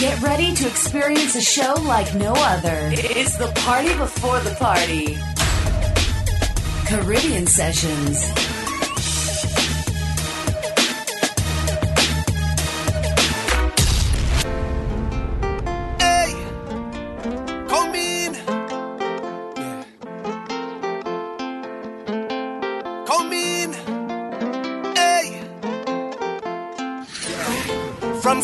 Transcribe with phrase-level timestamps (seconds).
[0.00, 2.90] Get ready to experience a show like no other.
[2.92, 5.18] It's the party before the party.
[6.86, 8.57] Caribbean Sessions.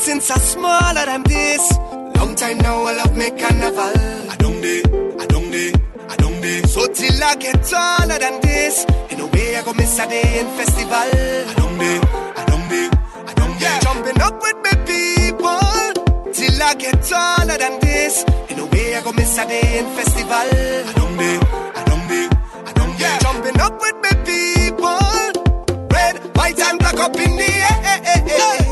[0.05, 1.65] Since I'm smaller than this,
[2.19, 3.95] long time now I love me carnival.
[4.33, 4.83] I don't day,
[5.19, 5.73] I don't day,
[6.11, 6.61] I don't day.
[6.75, 10.41] So till I get taller than this, in a way I go miss a day
[10.41, 10.93] in festival.
[10.93, 11.99] I don't day,
[12.41, 12.89] I don't day,
[13.31, 13.79] I don't day.
[13.81, 18.25] Jumping up with me people, till I get taller than this.
[18.51, 20.49] In a way I go miss a day in festival.
[20.91, 21.37] I don't day,
[21.79, 22.29] I don't day,
[22.69, 23.17] I don't day.
[23.25, 28.64] Jumping up with me people, red, white and black up in the air.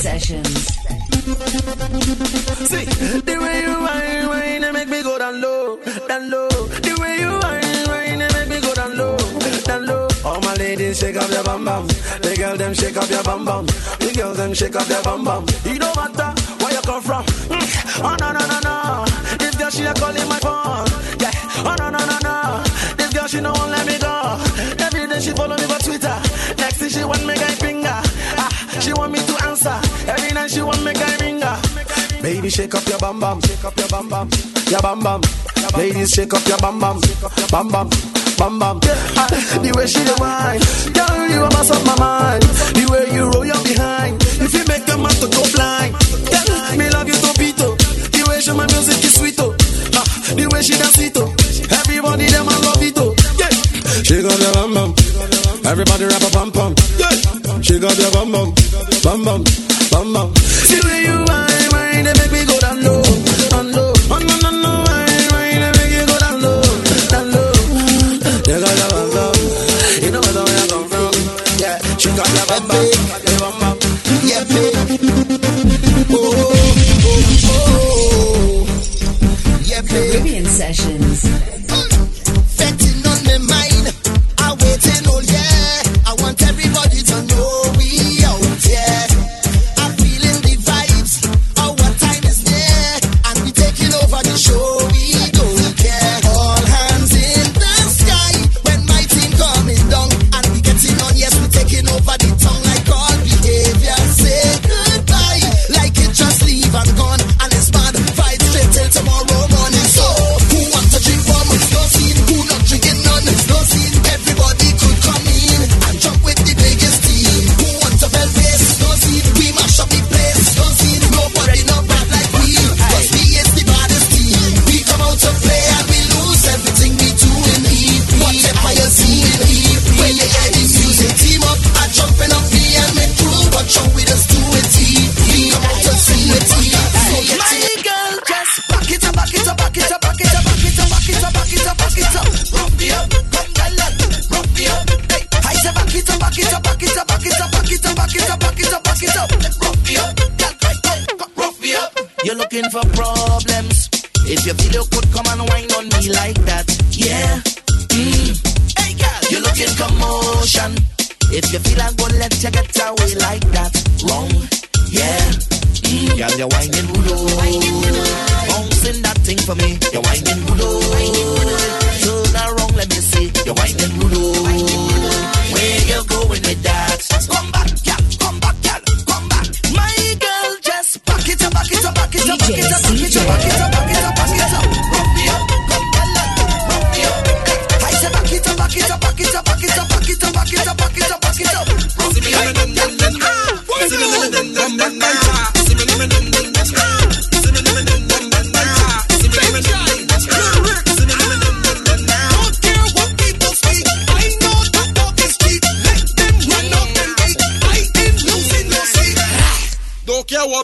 [0.00, 0.66] Sessions.
[2.70, 2.84] See,
[3.20, 5.78] the way you whine, whine, it make me go down low,
[6.08, 6.48] down low.
[6.48, 9.16] The way you whine, whine, it make me go down low,
[9.64, 10.08] down low.
[10.24, 11.86] All my ladies shake up your bum bum.
[12.22, 13.66] The girl them shake up your bum bum.
[13.66, 15.44] The girls them shake up their bum bum.
[15.64, 16.32] It don't matter
[16.64, 17.24] where you come from.
[17.52, 18.04] Mm.
[18.04, 19.04] Oh no no no no.
[19.36, 20.88] This girl she a calling my phone.
[21.20, 21.30] Yeah.
[21.68, 22.62] Oh no no no no.
[22.96, 24.38] This girl she no won't let me go.
[24.80, 26.16] Every day she follow me for Twitter.
[26.56, 28.00] Next thing she want me guy finger.
[28.40, 28.48] Ah,
[28.80, 29.76] she want me to answer.
[30.08, 31.56] Every night she want me guy ringer.
[32.22, 34.28] Baby, shake up your bum bum, shake up your bum bum,
[34.68, 35.20] your bum bum.
[35.76, 37.00] Ladies, shake up your bum bum,
[37.50, 37.88] bum bum,
[38.38, 38.80] bum bum.
[39.16, 39.28] Ah,
[39.62, 40.60] the way she the wine,
[40.92, 42.42] girl, you a mess up my mind.
[42.76, 45.94] The way you roll your behind, if you make a man to go blind.
[46.28, 47.76] Girl, me love you topito.
[48.12, 49.56] The way she my music is sweet oh.
[49.96, 50.04] Ah,
[50.36, 51.28] the way she dance it oh.
[51.72, 53.14] Everybody them I love it oh.
[54.04, 54.94] She got your bum bum.
[55.64, 56.74] Everybody rap a bum bum.
[56.98, 57.62] Yeah.
[57.62, 58.54] She got your bum bum,
[59.02, 59.44] bum bum,
[59.90, 60.32] bum bum.
[60.32, 62.42] The way you whine, whine, make me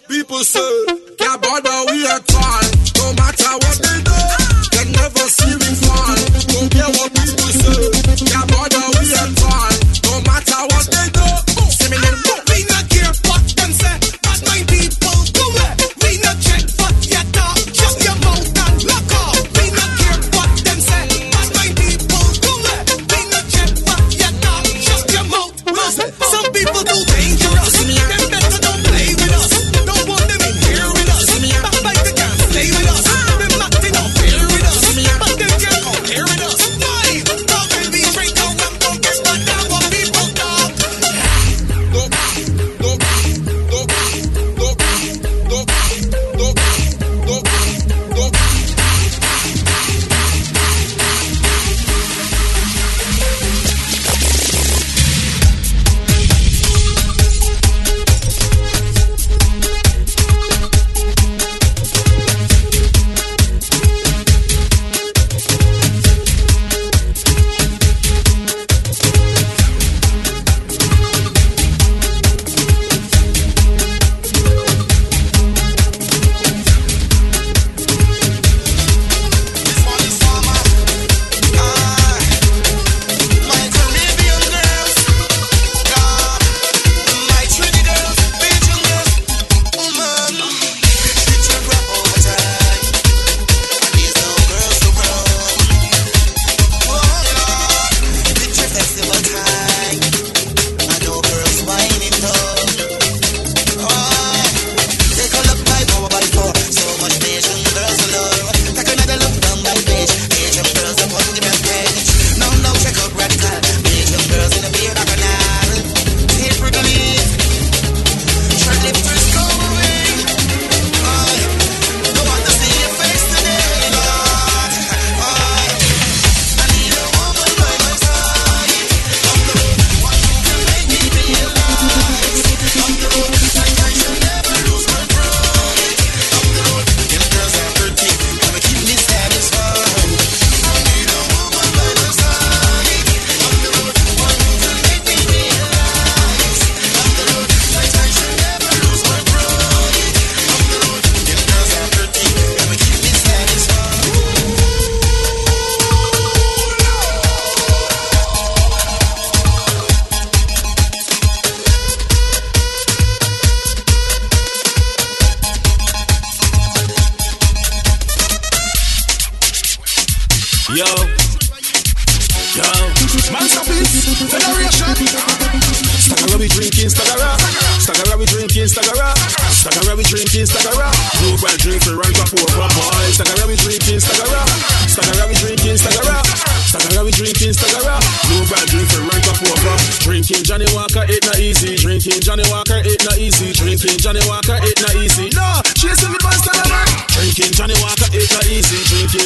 [0.01, 1.16] people say.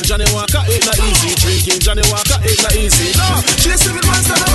[0.04, 1.34] Johnnie Walker, it not easy.
[1.40, 3.12] Drinking Johnnie Walker, it not easy.
[3.18, 3.26] No,
[3.58, 4.49] she a civil man,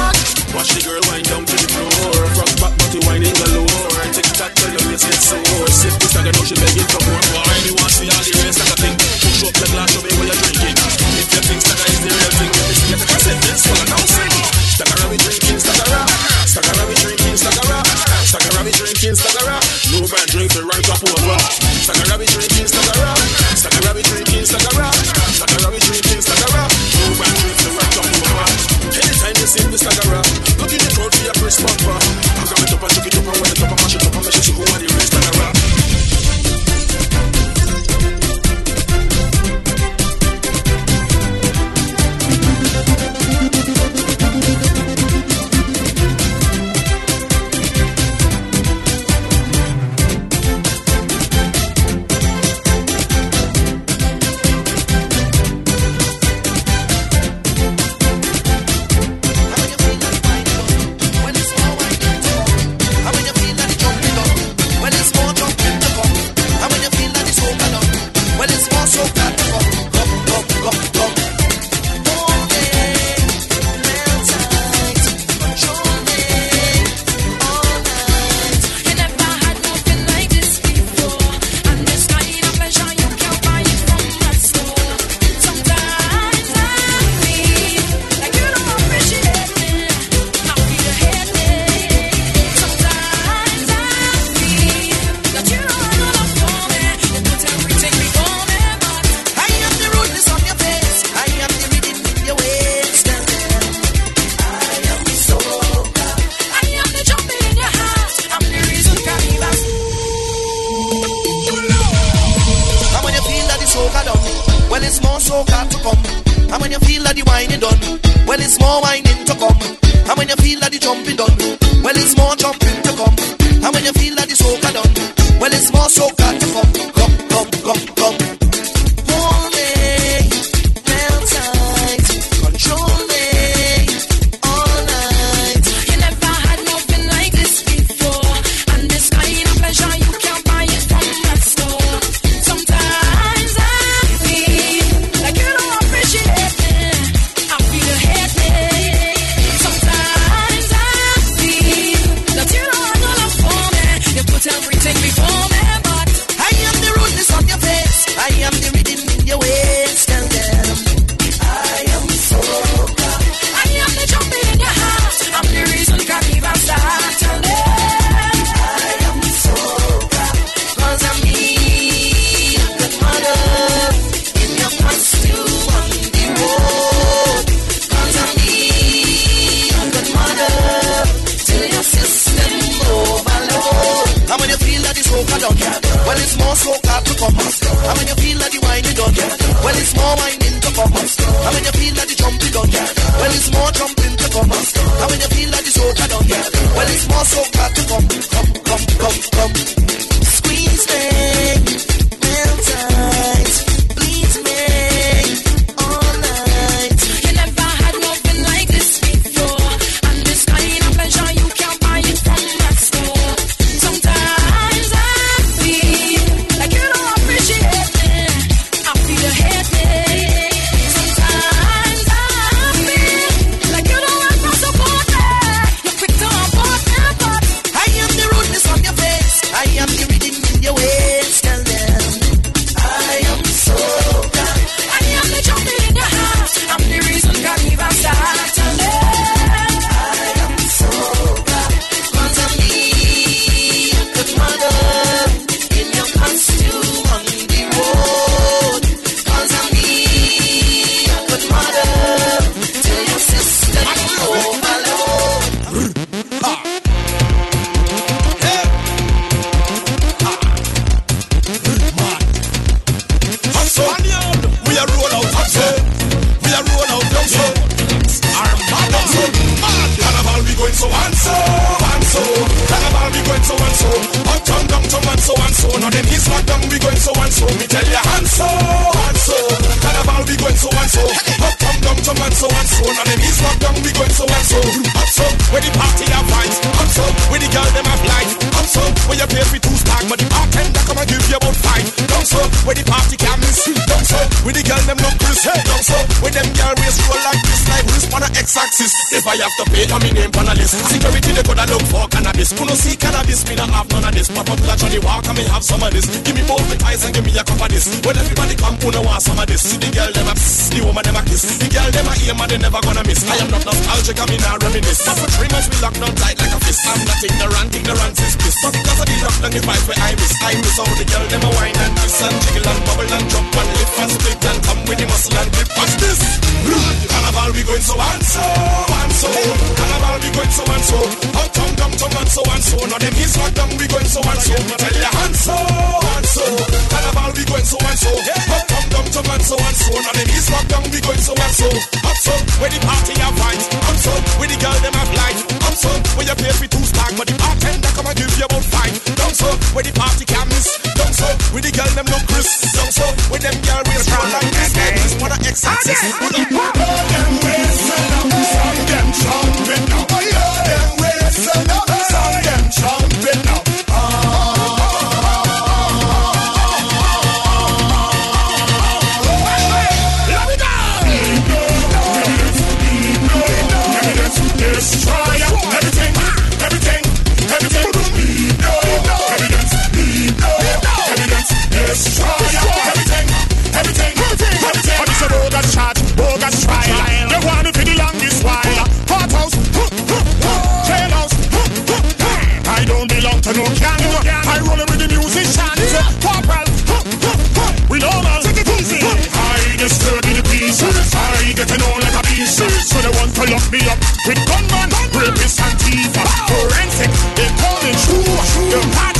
[408.75, 409.14] You're hot.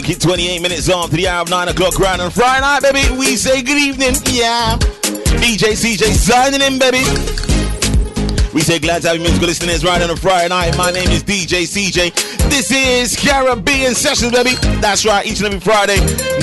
[0.00, 2.80] Make it 28 minutes on to the hour of 9 o'clock right on Friday night,
[2.80, 3.02] baby.
[3.18, 4.14] We say good evening.
[4.24, 4.78] Yeah.
[5.42, 7.04] DJ CJ signing in, baby.
[8.54, 10.74] We say glad to have you musical listeners right on a Friday night.
[10.78, 12.14] My name is DJ CJ.
[12.48, 14.54] This is Caribbean Sessions, baby.
[14.80, 15.98] That's right, each and every Friday,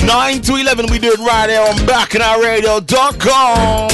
[0.06, 0.86] 9 to 11.
[0.88, 3.88] We do it right here on BacchanalRadio.com.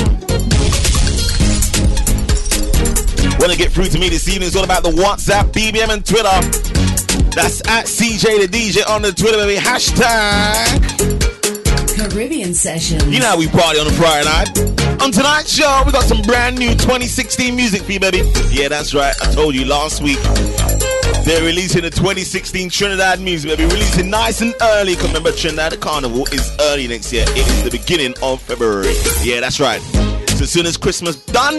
[3.38, 4.48] Want to get through to me this evening?
[4.48, 6.73] It's all about the WhatsApp, BBM, and Twitter.
[7.34, 9.60] That's at CJ the DJ on the Twitter, baby.
[9.60, 11.24] Hashtag.
[11.96, 13.04] Caribbean Sessions.
[13.08, 15.02] You know how we party on a Friday night.
[15.02, 18.22] On tonight's show, we got some brand new 2016 music for you, baby.
[18.50, 19.14] Yeah, that's right.
[19.20, 20.18] I told you last week.
[21.24, 23.64] They're releasing the 2016 Trinidad music, baby.
[23.64, 24.94] Releasing nice and early.
[24.94, 27.24] Cause remember, Trinidad Carnival is early next year.
[27.28, 28.94] It is the beginning of February.
[29.22, 29.80] Yeah, that's right.
[30.36, 31.54] So as soon as Christmas done,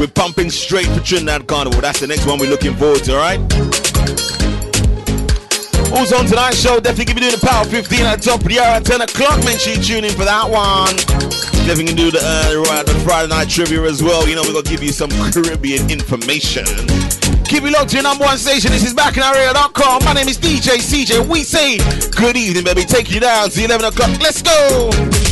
[0.00, 1.80] we're pumping straight for Trinidad Carnival.
[1.80, 3.40] That's the next one we're looking forward to, alright?
[5.96, 8.76] Also on tonight's show, definitely be doing the Power 15 at top of the hour
[8.76, 9.42] at 10 o'clock.
[9.46, 10.94] Make sure you tune in for that one.
[11.64, 14.28] Definitely gonna do the, uh, the Friday night trivia as well.
[14.28, 16.66] You know, we're gonna give you some Caribbean information.
[17.48, 18.72] Keep it locked to your number one station.
[18.72, 20.04] This is BacchanalRadio.com.
[20.04, 21.26] My name is DJ CJ.
[21.26, 21.78] We say
[22.10, 22.84] good evening, baby.
[22.84, 24.10] Take you down to 11 o'clock.
[24.20, 25.25] Let's go.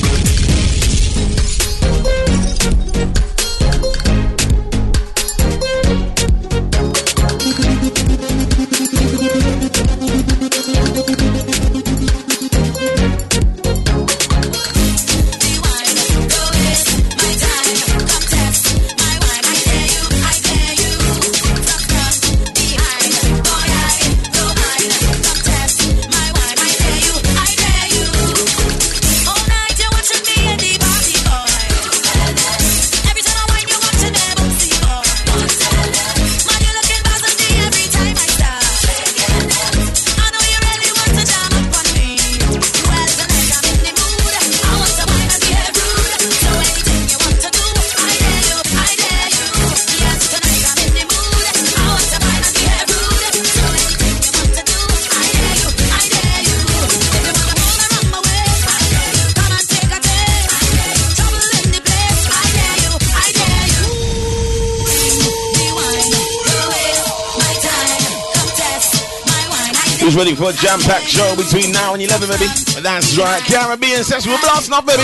[70.36, 72.46] For a jam-packed show between now and 11, baby?
[72.80, 74.32] That's right, Caribbean Session.
[74.32, 75.02] We're blasting off, baby.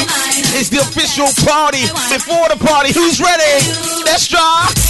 [0.57, 2.93] It's the official party before the party.
[2.93, 3.67] Who's ready?
[4.05, 4.90] Let's try.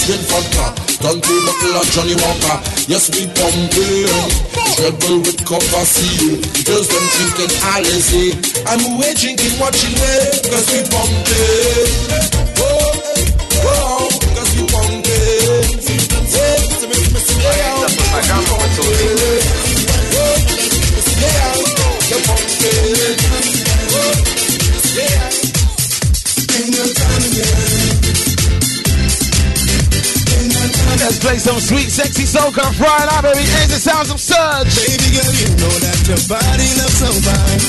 [0.00, 0.66] straight vodka.
[1.04, 2.56] Dante Buckle and Johnnie Walker.
[2.88, 4.08] Yes, we pumping.
[4.76, 6.40] Trouble with copper seal.
[6.64, 8.12] Girls them drinking Alice.
[8.64, 10.48] I'm away drinking, watching it.
[10.48, 11.92] Cause we pumping.
[12.60, 12.92] Oh,
[13.68, 15.10] oh, cause we pumping.
[17.40, 18.59] Yeah, yeah, yeah.
[31.30, 32.50] play some sweet, sexy soul.
[32.50, 33.46] Come fry it out, baby.
[33.62, 34.66] As it sounds absurd.
[34.74, 37.62] Baby girl, you know that your body looks so fine.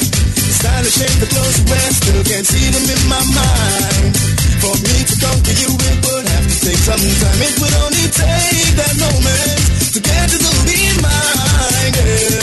[0.57, 4.17] Stylish in the clothes you wear, still can't see them in my mind.
[4.61, 7.39] For me to come to you, it would have to take some time.
[7.45, 9.61] It would only take that moment
[9.93, 12.41] to get you to be mine, girl.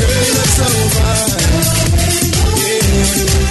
[0.00, 1.44] Girl, you so fine.
[2.64, 3.43] Yeah.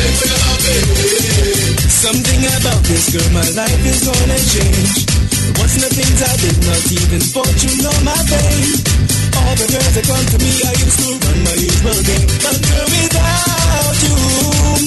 [2.04, 5.08] Something about this girl, my life is gonna change.
[5.56, 8.16] What's the things I did, not even fortune or my.
[9.40, 12.28] All the girls that come to me, I used to run my usual game.
[12.44, 12.60] But
[12.92, 14.16] without you,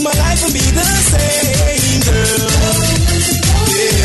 [0.03, 3.06] my life would be the same, girl.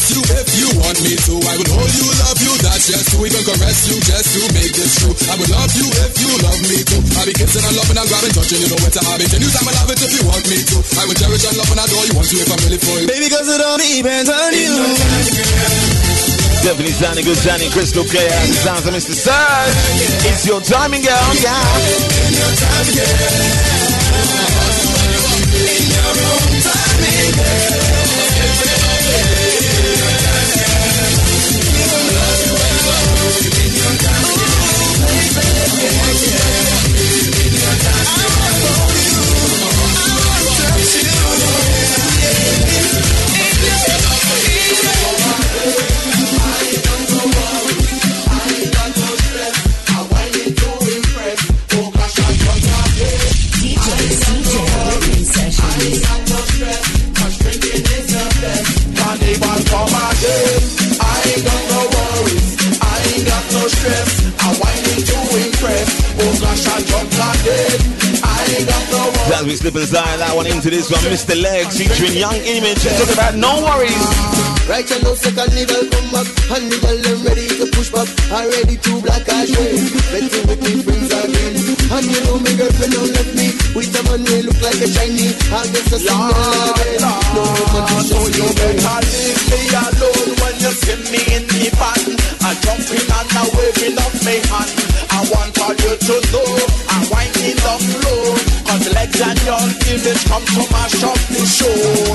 [0.00, 1.34] girl, I would kiss you if you want me to.
[1.44, 4.72] I would hold you, love you, that's just to even caress you just to make
[4.72, 5.12] this true.
[5.28, 7.02] I would love you if you love me too.
[7.20, 9.28] I be kissing and loving and grabbing, touching, you know it's a habit.
[9.34, 10.76] And you time I love it if you want me to.
[10.96, 13.06] I would cherish and love and adore you want to if I'm really for you.
[13.08, 14.72] Baby, cause it all depends on you.
[16.64, 18.28] Definitely sounding good, sounding crystal clear.
[18.28, 19.16] And the sounds of Mr.
[19.16, 19.32] Sir.
[20.28, 21.16] It's your timing, girl.
[21.40, 21.60] Yeah.
[69.50, 71.34] We slip inside that one into this one, Mr.
[71.34, 72.78] Legs featuring Young Image.
[72.86, 74.06] Talking about no worries.
[74.70, 78.06] Right you know, say carnival come back And the girl them ready to push back
[78.30, 79.82] Already two black as red
[80.14, 81.58] Betting with me friends again
[81.90, 84.86] And you know me girlfriend don't left me With a man we look like a
[84.86, 86.30] Chinese I guess a single
[86.70, 87.02] again
[87.34, 91.66] No woman to So you better leave me alone when you see me in the
[91.74, 92.06] van.
[92.46, 94.70] I jumping and I waving up my hand.
[95.10, 96.69] I want all you to know
[99.20, 101.68] Your image come to mash up the show.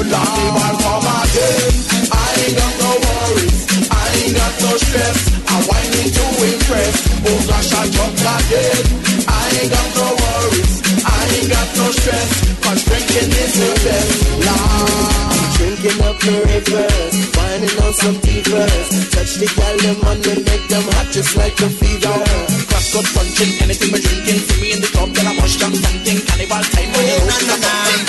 [0.10, 1.70] Carnival come again.
[2.10, 3.62] I ain't got no worries.
[3.94, 5.20] I ain't got no stress.
[5.46, 6.96] I'm whining to impress.
[7.30, 8.82] Oh gosh, I jump again.
[9.30, 10.74] I ain't got no worries.
[11.06, 12.30] I ain't got no stress.
[12.66, 14.26] Cause drinking is the best.
[14.42, 15.26] Lord.
[15.62, 20.68] Drinking up the rivers Finding out some divas Touch the gal them and we make
[20.68, 22.55] them hot just like a fever
[22.96, 24.40] Up punching, anything we're drinking.
[24.40, 26.16] See me in the club, then I push down something.
[26.32, 28.00] Carnival time when you roast the pumpkin.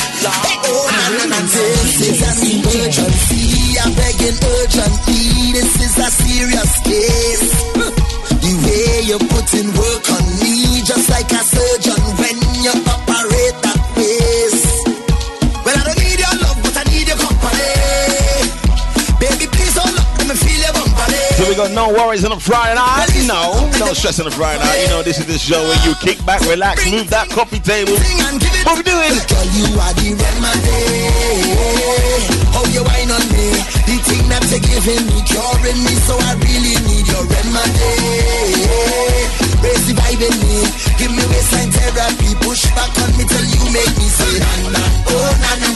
[1.50, 5.58] This is an emergency, I'm begging urgently.
[5.58, 6.85] This is a serious
[21.86, 23.06] no worries on a Friday night.
[23.26, 24.82] No, no stress on a Friday night.
[24.82, 27.94] You know, this is the show where you kick back, relax, move that coffee table.
[28.66, 29.14] What we doing?
[29.30, 30.82] Girl, you are the remedy.
[32.50, 33.46] How you wine on me?
[33.86, 37.94] The thing that you're giving me, curing me, so I really need your remedy.
[39.62, 40.58] Raise the vibe in me,
[40.98, 44.82] give me waistline therapy, push back on me till you make me say na na,
[45.10, 45.75] oh na na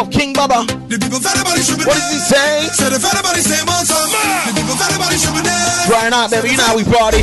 [0.00, 0.64] of King Baba.
[0.88, 2.68] The people fat should be What does he say?
[2.72, 4.08] said everybody say, Mountain.
[4.48, 5.40] The people fat should be
[6.12, 7.20] out, baby, you know how we party.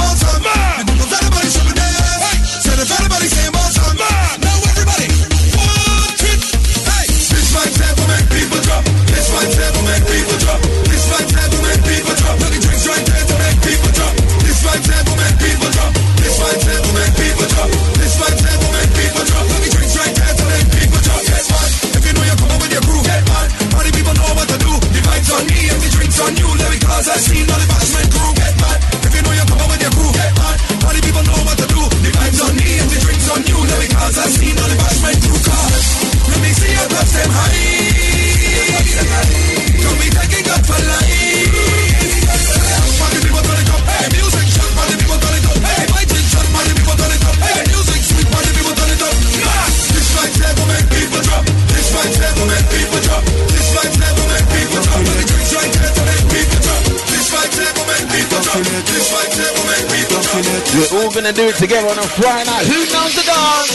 [61.58, 62.66] together on a Friday night.
[62.70, 63.68] Who knows the dark?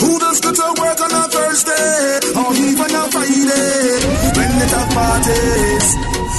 [0.00, 4.06] Who does good to work on a Thursday or even a Friday?
[4.38, 5.86] When it have parties,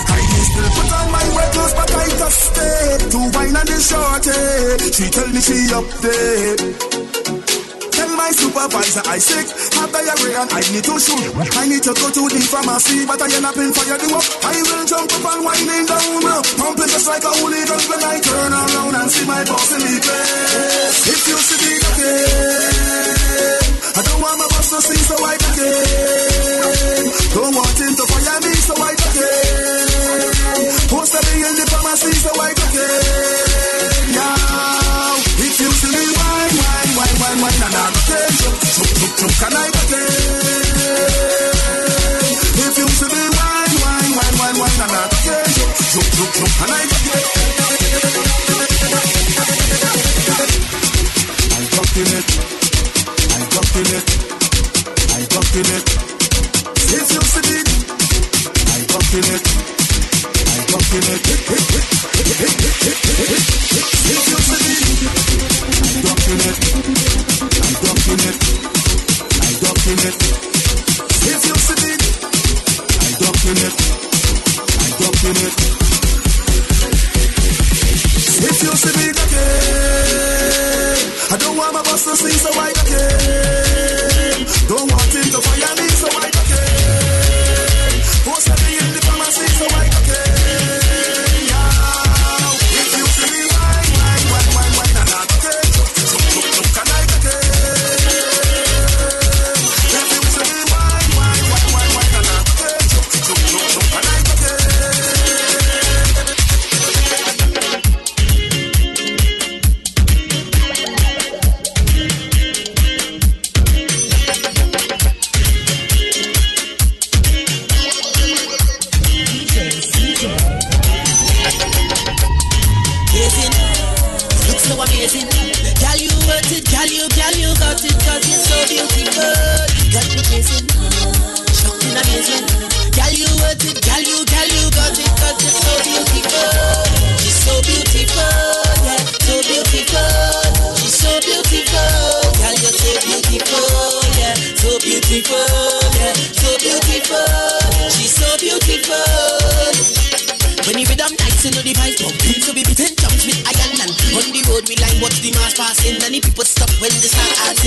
[0.07, 3.67] I used to put on my wet clothes, but I just stay to wine and
[3.67, 4.39] the shorty.
[4.95, 6.97] She tell me she up there
[8.27, 9.47] my supervisor I sick,
[9.79, 11.31] have diarrhea and I need to shoot.
[11.55, 14.25] I need to go to the pharmacy, but I end up in fire the up.
[14.43, 18.17] I will jump up and wind in down, pumping just like a hooligan when I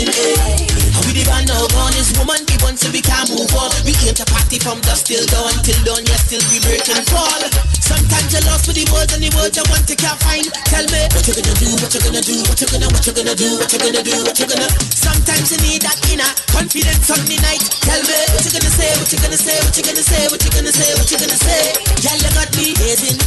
[0.00, 3.68] We the band now gone is woman we want so we can't move on.
[3.84, 7.04] We aim to party from dusk till dawn, till dawn, yes, till we break and
[7.10, 7.42] fall.
[7.84, 10.46] Sometimes you're lost with the words and the words I want to can't find.
[10.72, 13.12] Tell me what you gonna do, what you gonna do, what you gonna, what you
[13.12, 14.68] gonna do, what you gonna do, what you gonna.
[14.88, 17.60] Sometimes you need that inner confidence on the night.
[17.84, 20.40] Tell me what you gonna say, what you gonna say, what you gonna say, what
[20.40, 21.62] you gonna say, what you gonna say.
[22.00, 23.18] Girl, you got me amazing.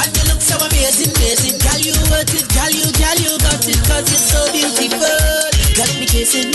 [0.00, 1.56] And you look so amazing, amazing.
[1.60, 5.55] Girl, you worth it, girl, you, girl, you got it, cause you're so beautiful.
[5.76, 6.48] Got me kissing.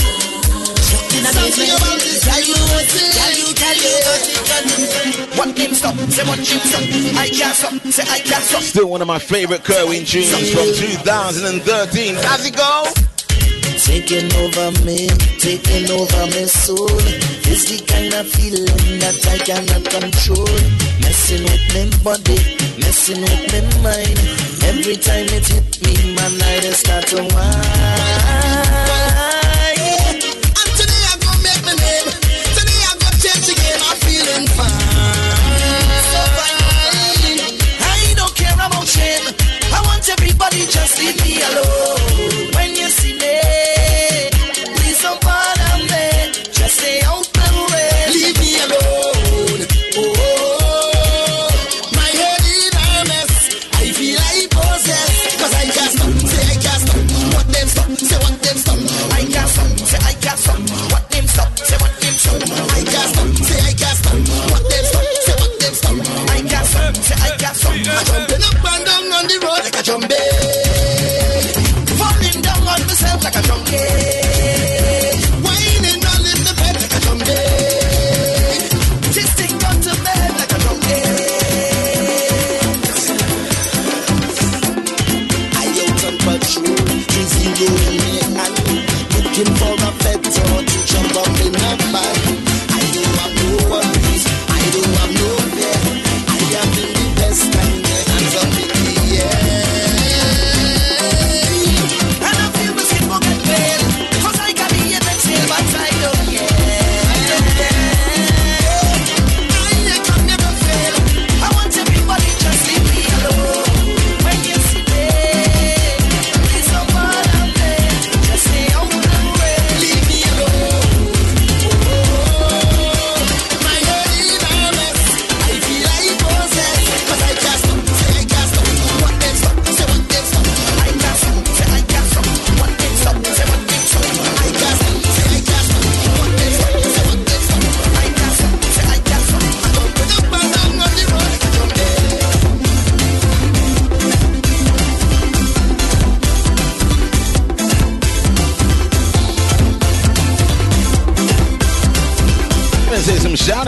[0.82, 2.26] Something amazing about this.
[2.26, 5.38] Girl, you worth it, you, girl, you got it, got it.
[5.38, 6.82] One game stop, say one chip stop.
[7.22, 8.64] I can't stop, say I can't stop.
[8.64, 12.16] Still one of my favorite Kerwin tunes from 2013.
[12.16, 12.90] How's it go?
[13.78, 15.06] Taking over me,
[15.38, 16.90] taking over my soul.
[17.46, 18.66] It's the kind of feeling
[19.06, 20.50] that I cannot control.
[21.06, 24.18] Messing with me body, messing with my mind.
[24.66, 28.31] Every time it hit me, my night I start to whine.
[40.58, 42.52] Want just leave me alone.
[42.54, 43.71] When you see me,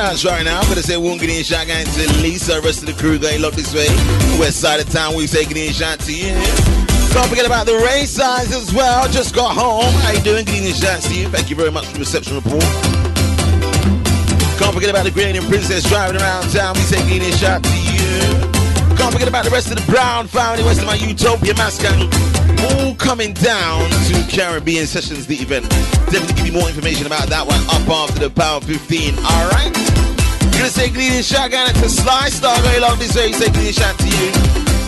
[0.03, 0.59] outs right now.
[0.59, 3.55] I'm gonna say one getting shout out to Lisa, rest of the crew going look
[3.55, 3.87] this way.
[4.37, 6.35] West side of town, we say getting shout to you.
[7.13, 9.07] Don't forget about the rain signs as well.
[9.09, 9.93] Just got home.
[10.03, 10.45] How you doing?
[10.45, 11.29] Getting shout to you.
[11.29, 12.63] Thank you very much for the reception report.
[14.59, 16.75] Can't forget about the Green and Princess driving around town.
[16.75, 18.97] We say getting shout to you.
[18.97, 22.42] Can't forget about the rest of the Brown family, rest of my Utopia Mascan.
[22.63, 25.69] All coming down to Caribbean Sessions, the event.
[26.11, 29.15] Definitely give you more information about that one up after the Power 15.
[29.19, 29.73] Alright?
[30.53, 33.31] Gonna say greeting shout out to Sly Star going along this way.
[33.31, 34.31] Say greeting shout to you.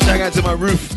[0.05, 0.91] Shout out to my roof.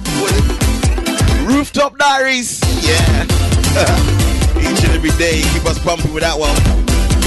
[1.48, 2.60] Rooftop Diaries.
[2.84, 3.24] Yeah.
[4.58, 6.54] Each and every day, keep us pumping with that one.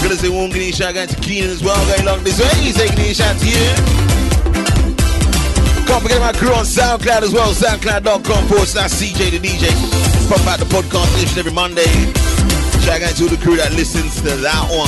[0.02, 2.72] Gonna say one greeting shout out to Keenan as well going along this way.
[2.72, 4.01] Say greeting shout to you.
[5.92, 7.52] Can't forget my crew on SoundCloud as well.
[7.54, 9.68] SoundCloud.com forward slash CJ the DJ.
[10.30, 11.84] Pump out the podcast and every Monday.
[12.80, 14.88] Shout out to the crew that listens to that one.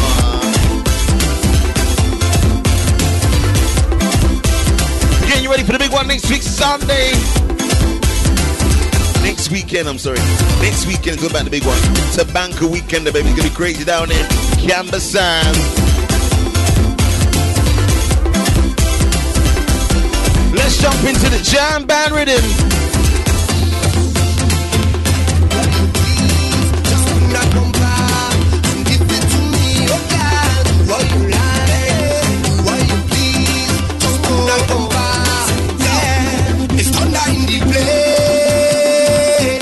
[5.27, 7.11] Getting you ready for the big one next week, Sunday.
[9.27, 10.19] Next weekend, I'm sorry.
[10.63, 11.77] Next weekend, go back to the big one.
[12.15, 13.27] Tabanka weekend, baby.
[13.27, 14.25] It's gonna be crazy down there.
[14.55, 15.82] Canberra Sand.
[20.53, 22.41] Let's jump into the jam band rhythm.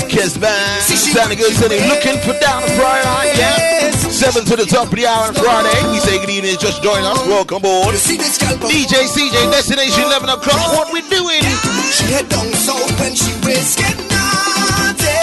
[0.09, 0.81] Kiss band.
[1.11, 4.00] Sounding good, they looking for down the night, yeah.
[4.21, 5.73] Seven to the top of the hour on Friday.
[5.89, 7.17] We say good evening, just join us.
[7.25, 7.97] Welcome aboard.
[7.97, 10.61] DJ CJ, destination 11 o'clock.
[10.77, 11.41] What we doing?
[11.89, 15.17] She head down south when she was getting naughty.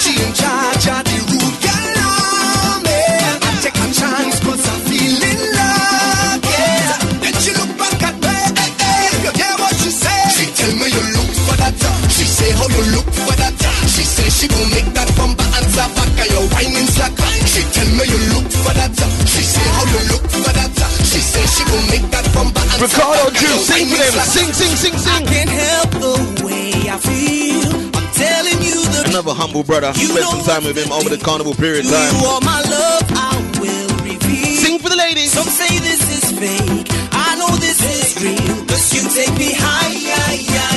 [0.00, 3.04] She in charge of the root girl army.
[3.36, 6.72] I take a chance cause I'm feeling lucky.
[7.20, 8.32] Then she look back at me.
[8.32, 10.24] Hey, hey, you hear what she say?
[10.32, 11.76] She tell me you look for that.
[12.08, 13.52] She say how you look for that.
[13.92, 17.12] She say she gon' make that bumper answer back and you whining slack.
[17.58, 18.94] She tell me you look for that.
[19.26, 20.70] She say how you look for that.
[21.02, 24.12] She say she gon' make that bumper answer Ricardo back Drew, you sing for them.
[24.14, 24.30] slack.
[24.30, 25.26] Sing, sing, sing, sing.
[25.26, 26.14] Can't help the
[26.46, 27.66] way I feel.
[27.98, 29.90] I'm telling you the Another humble brother.
[29.98, 32.14] You Spent some time with him over the carnival period You time.
[32.30, 34.54] are my love, I will reveal.
[34.62, 35.32] Sing for the ladies.
[35.34, 36.86] Some say this is fake.
[37.10, 38.54] I know this is real.
[38.70, 40.67] Cause you take me higher, higher, higher.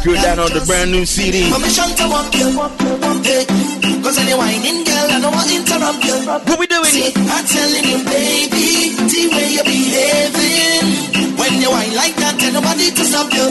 [0.00, 1.52] Shout out to the down on the brand new CD.
[1.52, 2.48] permission to walk you,
[3.20, 3.44] hey.
[4.00, 6.16] Cause you whining girl, I don't want to interrupt you.
[6.24, 6.88] What we doing?
[6.88, 11.36] See, I'm telling you, baby, the way you're behaving.
[11.36, 13.44] When you whine like that, tell nobody to stop you.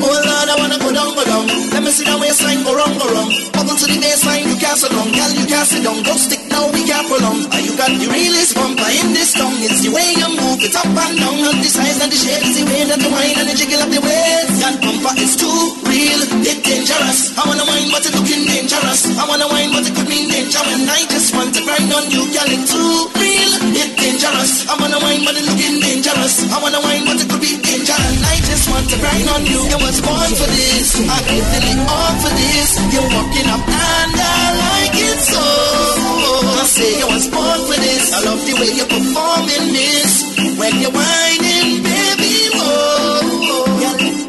[0.00, 1.44] Oh Lord, I wanna go down, go down.
[1.76, 3.28] Let me see that waistline go wrong, go wrong.
[3.52, 5.12] Bubble to the baseline, you can't sit down.
[5.12, 6.00] Girl, you can't sit down.
[6.08, 7.50] Don't stick now, we can't prolong.
[7.66, 9.58] You got the realest bumper in this town.
[9.58, 11.34] It's the way you move it up and down.
[11.50, 13.82] And the size and the shape is the way that you whine and the jiggle
[13.82, 14.62] up the waist.
[14.62, 15.58] That bumper is too
[15.90, 17.34] real, it's dangerous.
[17.34, 19.00] I wanna whine, but it's looking dangerous.
[19.18, 20.62] I wanna whine, but it could mean danger.
[20.62, 24.52] When I just want to grind on you, girl, it's too real, it's dangerous.
[24.70, 26.34] I wanna whine, but it's looking dangerous.
[26.54, 27.98] I wanna whine, but it could be danger.
[27.98, 29.58] And I just want to grind on you.
[29.58, 31.02] You was born for this.
[31.02, 32.70] I give it all for this.
[32.94, 36.43] You're walking up and I like it so.
[36.56, 38.12] I say you was born for this.
[38.14, 40.12] I love the way you're performing this.
[40.58, 44.24] When you're whining, baby, oh.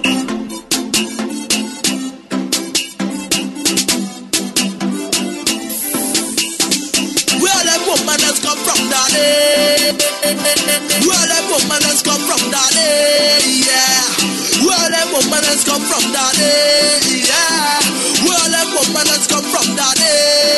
[7.43, 9.93] Where them woman has come from, daddy?
[11.05, 12.89] Where them woman has come from, daddy?
[13.61, 14.65] Yeah.
[14.65, 17.21] Where them woman has come from, daddy?
[17.21, 17.79] Yeah.
[18.25, 20.54] Where them woman has come from, Where's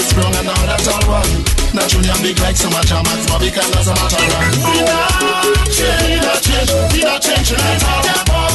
[0.00, 1.44] Chris Brown and all that all one
[1.76, 4.80] Not Junior big like some a jam And Bobby can that's a matter run We
[4.80, 5.12] not
[5.68, 8.48] change, we not change We not change at all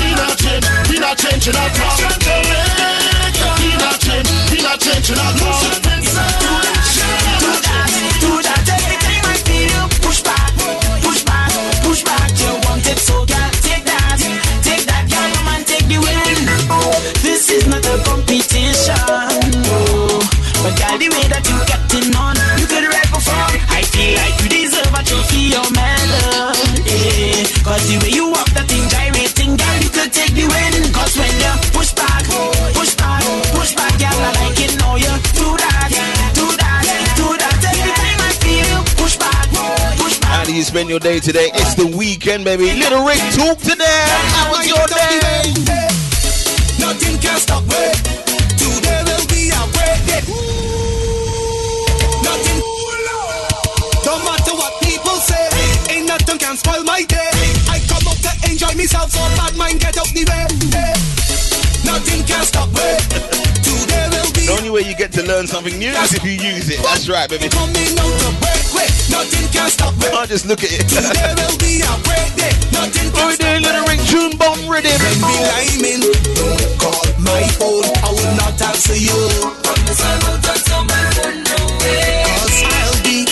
[0.00, 1.68] We not change, we not change at all
[3.60, 5.81] We not change, we not change at all
[40.92, 41.48] your day today?
[41.54, 42.64] It's the weekend, baby.
[42.76, 44.08] Little Rick, talk to them.
[44.36, 45.48] How was your day?
[46.76, 47.80] Nothing can stop me.
[48.60, 50.20] Today will be a great day.
[52.20, 52.60] Nothing.
[54.04, 55.96] Don't matter what people say.
[55.96, 57.32] Ain't nothing can spoil my day.
[57.72, 60.92] I come up to enjoy myself, so bad mind get out the way.
[61.88, 63.41] Nothing can stop me.
[64.72, 66.80] Way you get to learn something new is if you use it.
[66.82, 67.48] That's right, baby.
[67.52, 68.88] Coming out to break way.
[69.12, 69.92] Nothing can stop.
[70.16, 70.88] I'll just look at it.
[70.88, 72.56] Today will be a great day.
[72.72, 74.00] Nothing can What we doing, little Rick?
[74.08, 74.96] June bomb rhythm.
[74.96, 76.00] When we liming,
[76.32, 77.84] don't call my phone.
[78.00, 79.20] I will not answer you.
[79.84, 80.32] Cause I'll
[83.04, 83.28] be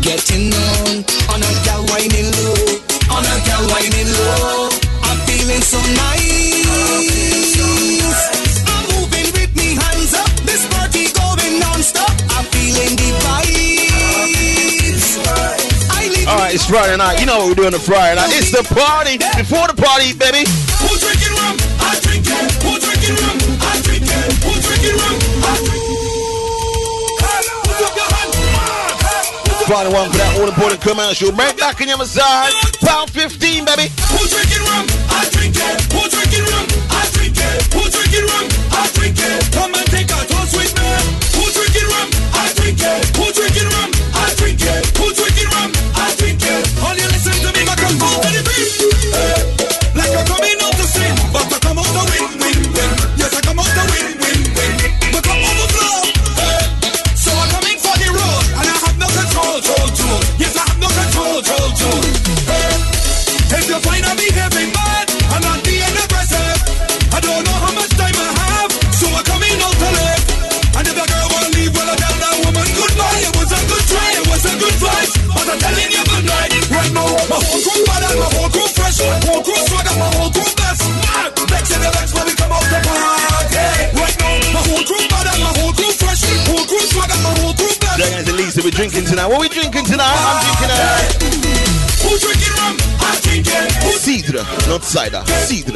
[0.00, 1.04] getting on
[1.36, 2.80] on a gal whining low,
[3.12, 4.72] on a gal whining low.
[5.04, 6.21] I'm feeling so nice.
[16.62, 17.18] It's Friday night.
[17.18, 18.30] You know what we're doing on Friday night.
[18.38, 19.18] It's the party.
[19.18, 20.46] Before the party, baby.
[20.78, 21.58] Who's drinking rum?
[21.82, 22.62] I drink it.
[22.62, 23.38] Who's drinking rum?
[23.58, 24.30] I drink it.
[24.46, 25.16] Who's drinking rum?
[25.42, 26.02] I drink it.
[29.66, 31.32] Final one for that all important commercial.
[31.32, 32.52] Right back in your massage.
[32.82, 33.88] Pound 15, baby.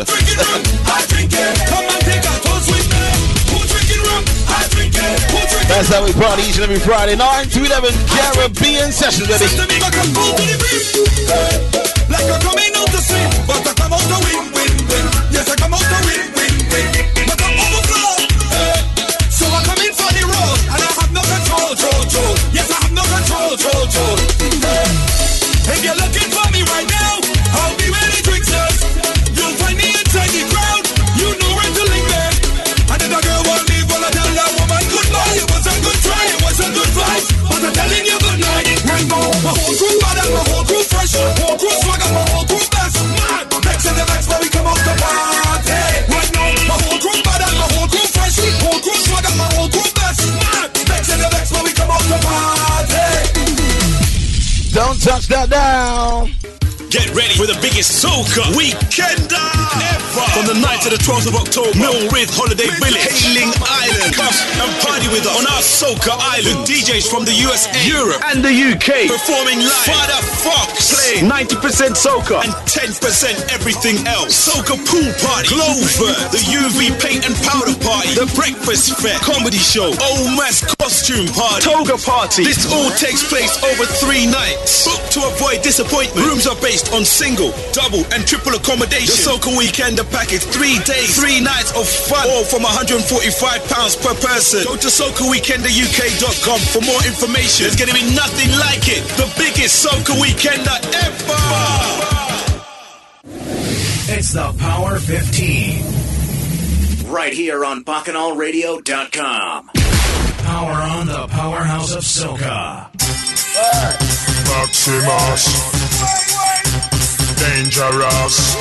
[0.00, 0.08] It.
[3.50, 4.02] Who's drinking
[5.68, 9.44] That's how we party each and every Friday, 9 to 11, Caribbean sessions, baby.
[9.44, 10.96] to I come go to the beat.
[12.08, 13.00] Like I'm coming out to
[13.46, 15.04] but I come out to win, win, win.
[15.30, 16.25] Yes, I come out to win.
[57.78, 59.55] Ready
[60.36, 64.12] From the 9th to the 12th of October, Mill Rythe Holiday Village, Hayling Island.
[64.12, 66.68] Come and party with us on our soca island.
[66.68, 69.08] DJs from the USA, Europe, and the UK.
[69.08, 69.88] performing live.
[69.88, 72.44] Father Fox playing 90% soca.
[72.44, 74.36] and 10% everything else.
[74.36, 79.88] Soca Pool Party, Clover, the UV Paint and Powder Party, the Breakfast Fair, Comedy Show,
[79.88, 82.44] Old Mass Costume Party, Toga party.
[82.44, 84.84] this all takes place over three nights.
[84.84, 86.28] Book to avoid disappointment.
[86.28, 89.16] Rooms are based on single, double, and triple accommodation.
[89.16, 90.42] The Soca Weekender package.
[90.44, 94.64] Three days, three nights of fun, all from £145 per person.
[94.64, 97.64] Go to SocaWeekenderUK.com for more information.
[97.64, 99.04] There's going to be nothing like it.
[99.16, 101.36] The biggest Soca Weekender ever.
[104.08, 105.84] It's the Power 15.
[107.10, 109.70] Right here on BacchanalRadio.com.
[110.38, 112.88] Power on the powerhouse of Soca.
[114.48, 115.46] Maximus
[117.36, 118.56] dangerous,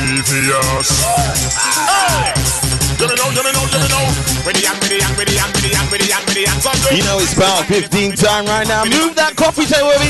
[0.00, 0.90] devious.
[6.90, 8.84] You know it's about 15 time right now.
[8.84, 10.08] Move that coffee table, baby.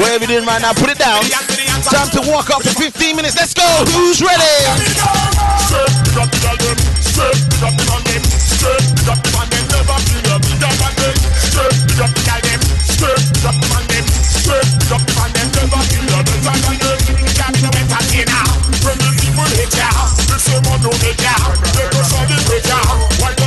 [0.00, 0.72] wherever you're doing right now.
[0.72, 1.22] Put it down.
[1.86, 3.36] Time to walk up for 15 minutes.
[3.36, 3.66] Let's go.
[3.94, 4.42] Who's ready?
[15.56, 17.28] never kill a better than you.
[17.34, 18.48] Can't do it again now.
[18.82, 19.88] When the people hate ya,
[20.18, 21.34] if someone don't hate ya,
[21.74, 23.43] they go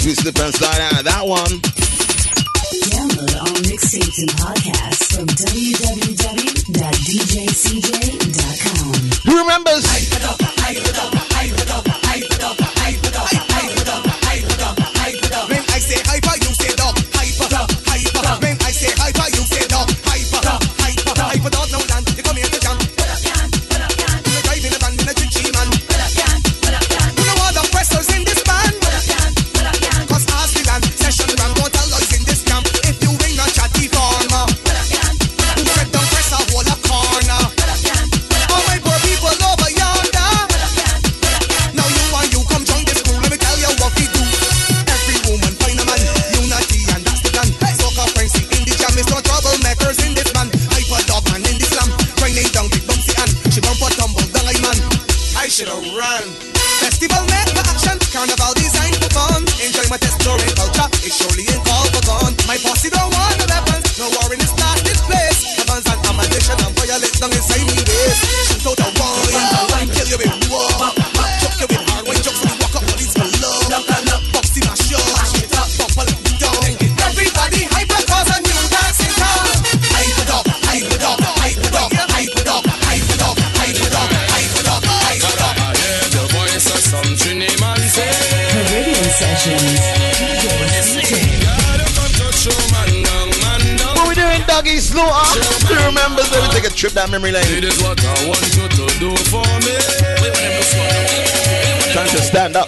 [0.00, 0.24] That's Mr.
[0.24, 1.60] the Prince Light out that one.
[2.88, 5.92] Download our mixtapes and podcasts from www.djcj.com.
[9.30, 11.19] Who remembers?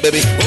[0.03, 0.42] baby.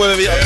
[0.00, 0.39] whether they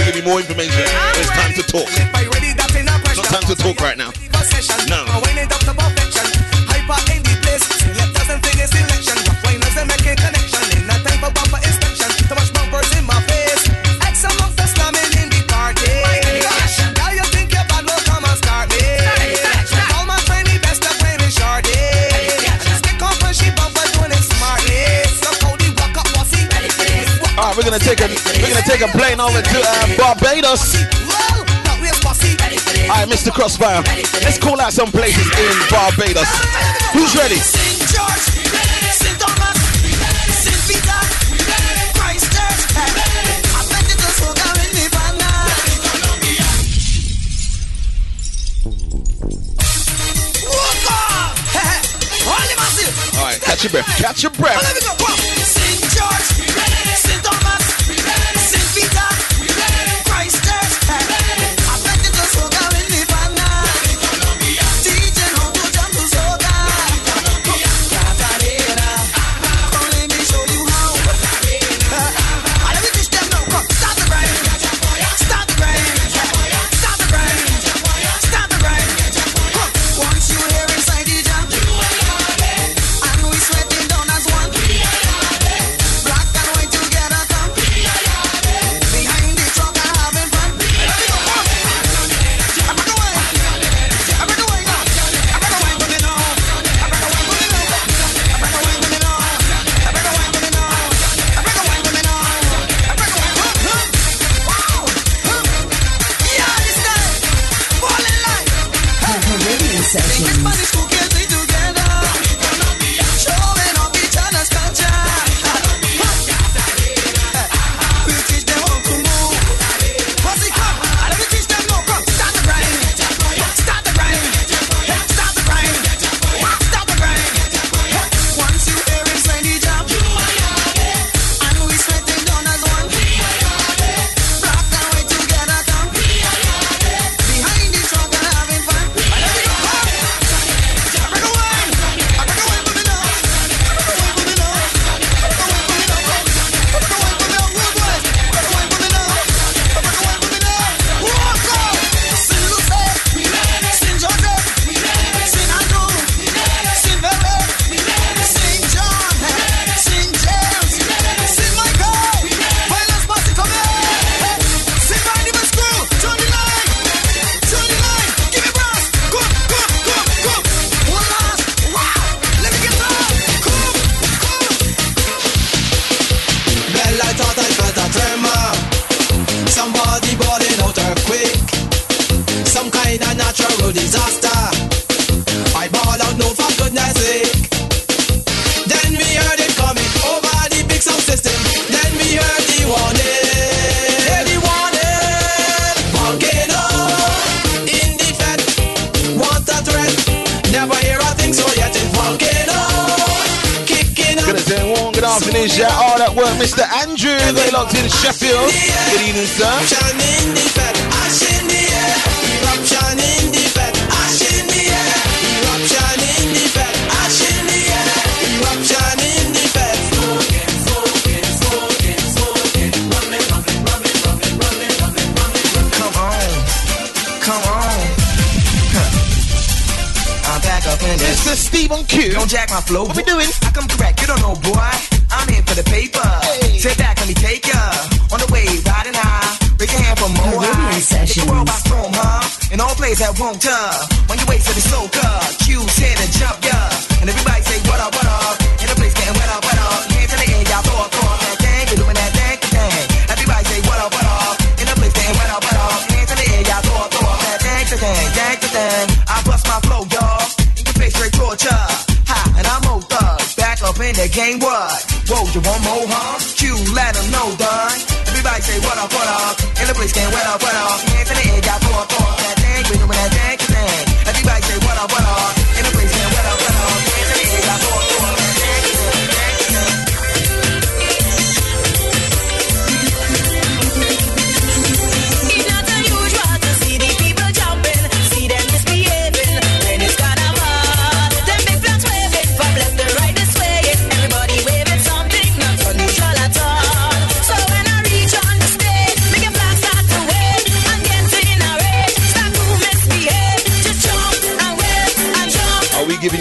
[265.86, 266.18] huh?
[266.36, 267.78] Q, let them know, done.
[268.08, 269.34] Everybody say what up, what up.
[269.60, 270.80] And the place, can't what up, what up.
[270.92, 272.10] Hands in the air, got four, four.
[272.20, 273.84] That thing, we're doing that thing, thing.
[274.08, 275.43] Everybody say what up, what up.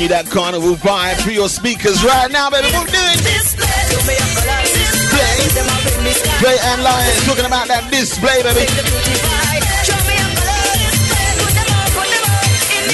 [0.04, 2.68] you that carnival vibe through your speakers right now, baby.
[2.76, 3.20] We'll do it.
[3.24, 4.20] Display.
[6.44, 7.24] Play and lions.
[7.24, 8.68] Talking about that display, baby.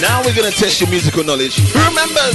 [0.01, 1.57] Now we're going to test your musical knowledge.
[1.73, 2.25] Remember,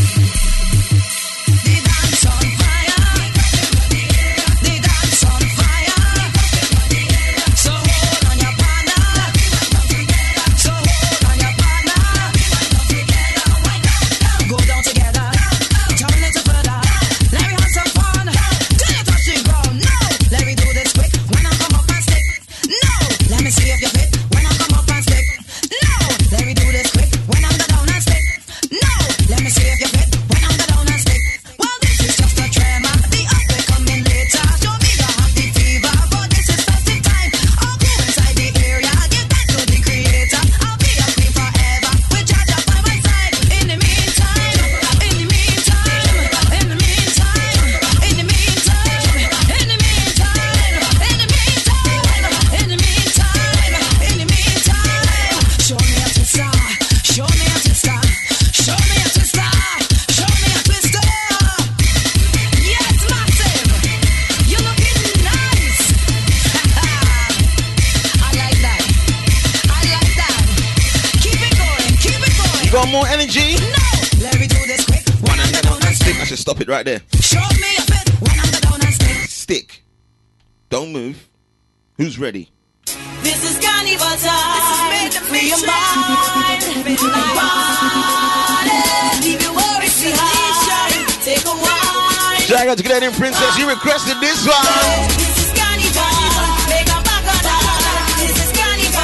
[93.16, 94.54] princess, you requested this one.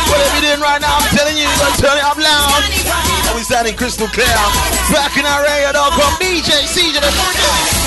[0.09, 2.63] What are we doing right now, I'm telling you, you're gonna turn it up loud.
[3.25, 4.27] Now we sounding crystal clear.
[4.91, 7.80] Back in our area, dog, from BJ, CJ, the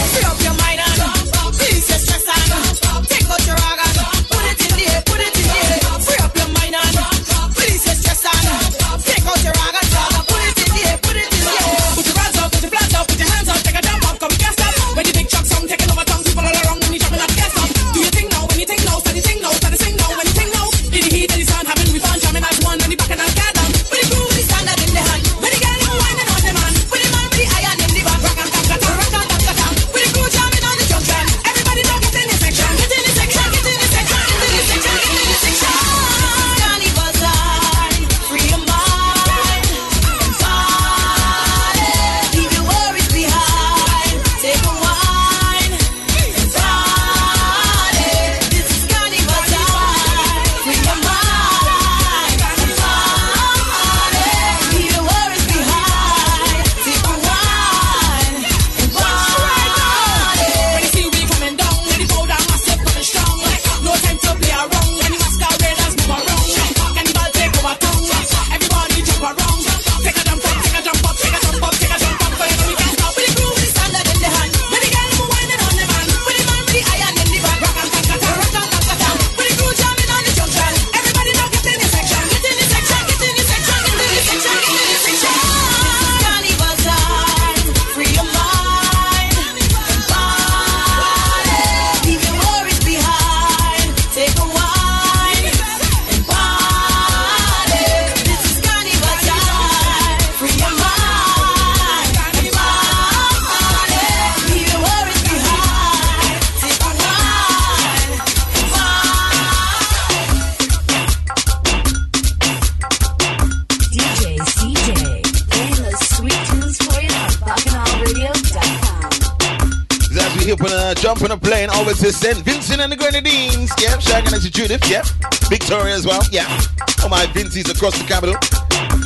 [127.53, 128.35] activities across the capital.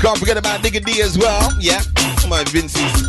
[0.02, 1.52] Can't forget about Nigga D as well.
[1.60, 1.82] Yeah,
[2.30, 3.07] my Vincey's.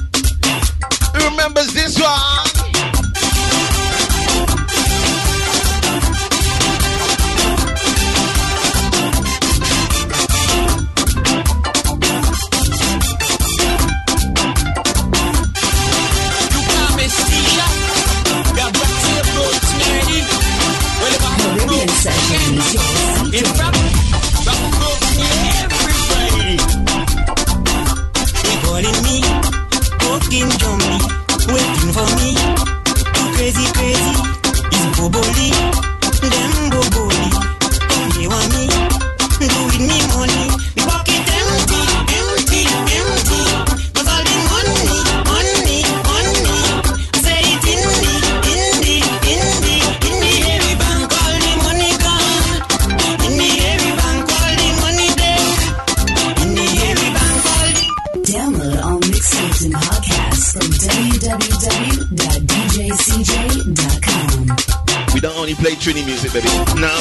[66.41, 66.55] Baby.
[66.79, 66.95] No.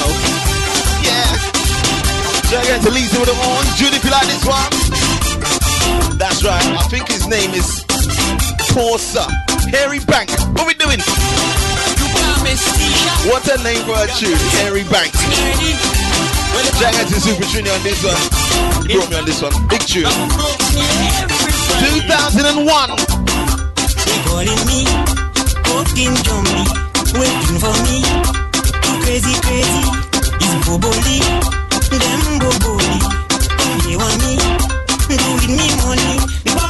[1.05, 1.29] Yeah.
[2.49, 3.65] Get to Lisa with the horn?
[3.77, 4.71] Judy, if you like this one.
[6.17, 6.63] That's right.
[6.73, 7.85] I think his name is
[8.73, 9.29] Porsa.
[9.69, 10.29] Harry Bank.
[10.57, 10.99] What we doing?
[13.29, 15.13] What a name for a tune, Harry Bank.
[16.77, 18.17] Shout out to Super Trini on this one.
[18.87, 19.53] You brought me on this one.
[19.67, 20.05] Big tune.
[21.81, 22.97] 2001.
[24.05, 24.85] They calling me,
[25.65, 26.65] cooking Johnny,
[27.17, 28.46] waiting for me.
[29.07, 29.83] Crazy, crazy,
[30.43, 31.19] is boboli,
[31.95, 32.99] them boboli.
[33.85, 34.35] They want me,
[35.15, 36.66] do with me money.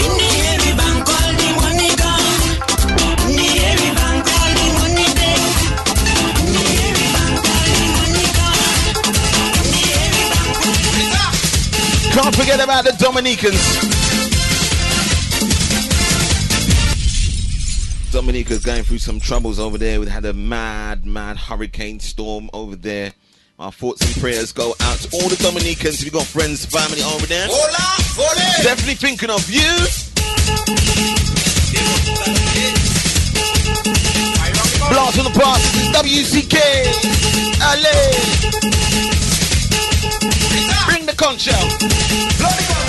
[0.00, 1.06] In the every bank.
[12.12, 14.10] Can't forget about the Dominicans.
[18.10, 20.00] Dominica's going through some troubles over there.
[20.00, 23.12] We had a mad, mad hurricane storm over there.
[23.60, 26.00] Our thoughts and prayers go out to all the Dominicans.
[26.00, 27.46] If you've got friends, family over there,
[28.62, 29.60] definitely thinking of you.
[34.88, 36.56] Blast on the past, WCK,
[37.60, 38.00] LA.
[40.88, 41.68] Bring the conch out.
[41.78, 42.79] Blow the conch out.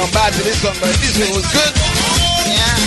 [0.00, 1.72] On bad to this one, but this one was good.
[2.48, 2.78] Yeah.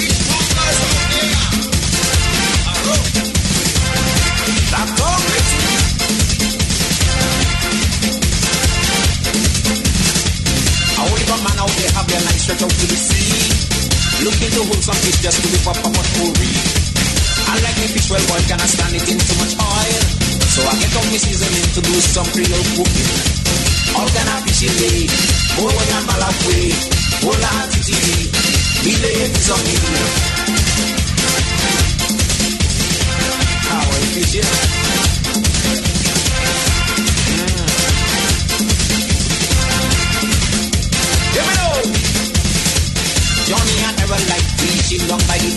[11.34, 13.26] Man out there have their line stretch out to the sea.
[14.23, 16.61] Looking to hold some fish just to live up a much more real.
[17.49, 20.03] I like me fish well boiled, cannot stand it in too much oil.
[20.53, 23.11] So I get up me seasoning to do some Creole cooking.
[23.98, 25.10] All kind of fish in day,
[25.57, 26.06] more when I'm
[26.48, 26.93] way,
[27.24, 28.28] like TTV.
[28.84, 28.91] We
[29.32, 29.76] is on me.
[33.64, 34.48] How I fish it.
[41.32, 41.80] Give me know.
[43.48, 44.48] Johnny I never like
[45.32, 45.52] by the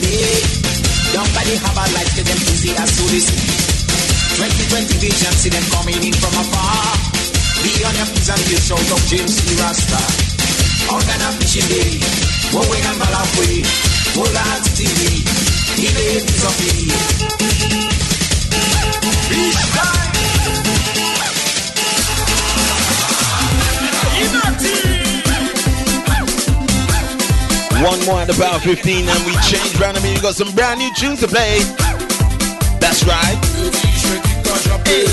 [2.15, 2.39] get them
[2.79, 3.75] as to the sea.
[4.39, 6.95] 2020 vision, see them coming in from afar.
[7.59, 7.75] And you
[9.09, 9.57] James E.
[9.59, 10.26] Rasta.
[19.29, 20.07] Fish time!
[27.83, 29.97] One more at about 15 and we change round.
[29.97, 31.59] I mean, we got some brand new tunes to play.
[32.81, 33.39] That's right.
[34.65, 35.07] jappe,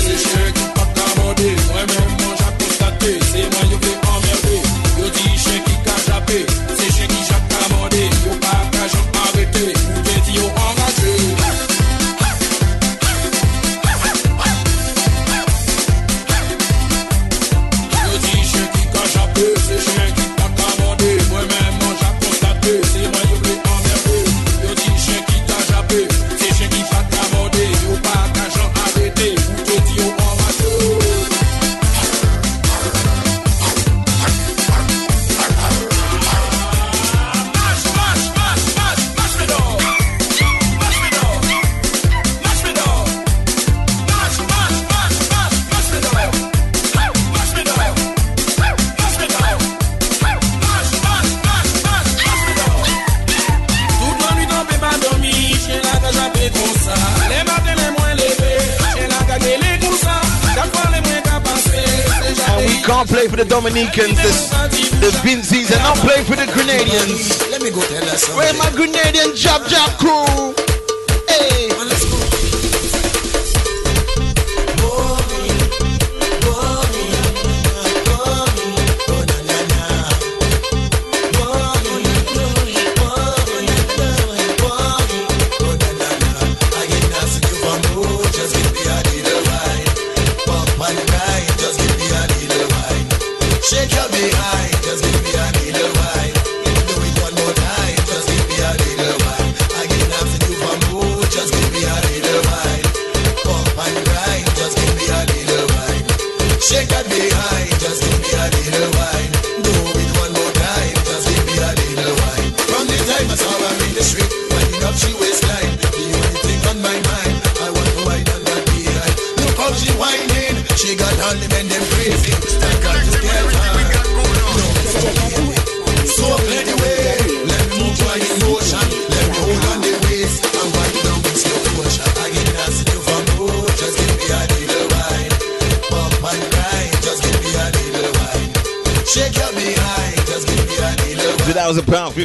[63.34, 67.50] for the Dominicans, the, the Binzies, and not play for the Grenadians.
[67.50, 68.36] Let me go tell something.
[68.36, 70.63] Where my Grenadian Jab Jab crew?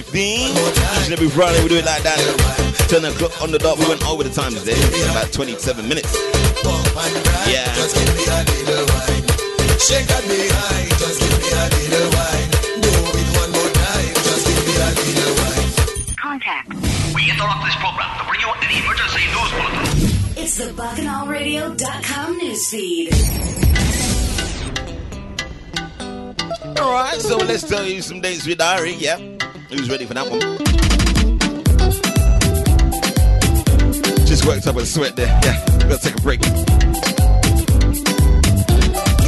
[0.01, 0.55] 15.
[0.55, 2.15] Each and every Friday we do it like that.
[2.87, 3.77] 10 o'clock on the dot.
[3.77, 4.79] We went over the time today.
[5.11, 6.15] About 27 minutes.
[7.43, 7.67] Yeah.
[7.75, 9.27] Just give me a little wine.
[9.75, 12.47] Shake that behind, just give me a little wine.
[12.79, 15.67] Do it one more time, just give me a little wine.
[16.15, 16.71] Contact.
[17.11, 19.83] We interrupt this program to bring you an emergency news bulletin.
[20.39, 23.11] It's the BacchanalRadio.com newsfeed.
[26.79, 28.93] Alright, so let's tell you some dates with Diary.
[28.93, 29.19] Yeah.
[29.69, 30.39] Who's ready for that one?
[34.25, 35.27] Just worked up a sweat there.
[35.43, 35.63] Yeah.
[35.87, 36.41] Gotta take a break.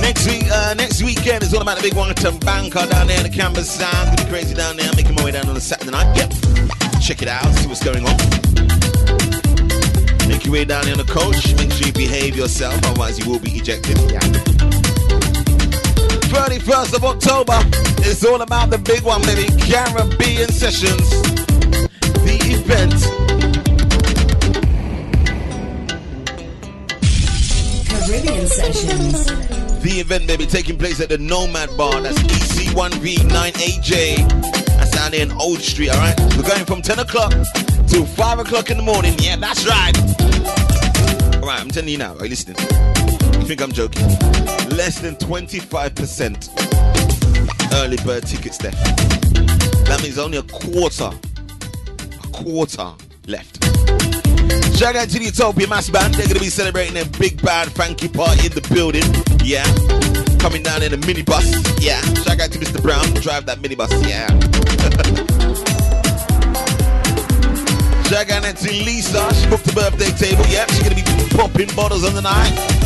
[0.01, 3.17] Next week, uh, next weekend is all about the big one to Banker down there
[3.17, 4.07] in the campus sound.
[4.07, 4.89] Gonna be crazy down there.
[4.95, 6.15] Making my way down on a Saturday night.
[6.17, 6.33] Yep.
[6.99, 8.17] Check it out, see what's going on.
[10.27, 11.53] Make your way down there on the coach.
[11.55, 13.99] Make sure you behave yourself, otherwise you will be ejected.
[14.09, 14.50] Yeah.
[16.31, 17.59] 31st of October.
[18.07, 19.49] It's all about the big one, baby.
[19.59, 21.09] Caribbean Sessions.
[22.23, 22.93] The event.
[27.89, 29.25] Caribbean Sessions.
[29.83, 31.99] The event, baby, taking place at the Nomad Bar.
[31.99, 34.29] That's EC1V9AJ.
[34.77, 36.17] That's down there in Old Street, alright?
[36.37, 37.33] We're going from 10 o'clock
[37.87, 39.15] till 5 o'clock in the morning.
[39.19, 39.97] Yeah, that's right.
[41.35, 42.15] Alright, I'm telling you now.
[42.15, 42.55] Are you listening?
[43.51, 44.07] Think I'm joking?
[44.77, 48.71] Less than 25% early bird tickets there.
[48.71, 52.93] That means only a quarter, a quarter
[53.27, 53.61] left.
[54.77, 56.13] Shout out to the Utopia Mass Band.
[56.13, 59.03] They're going to be celebrating their big band funky party in the building.
[59.43, 59.65] Yeah.
[60.39, 61.51] Coming down in a minibus.
[61.81, 61.99] Yeah.
[62.23, 62.81] Shout out to Mr.
[62.81, 63.03] Brown.
[63.15, 63.91] Drive that minibus.
[64.07, 64.27] Yeah.
[68.07, 69.33] Shout out to Lisa.
[69.35, 70.45] She booked the birthday table.
[70.47, 70.69] Yep.
[70.69, 71.03] She's to be
[71.35, 72.80] popping bottles on the night.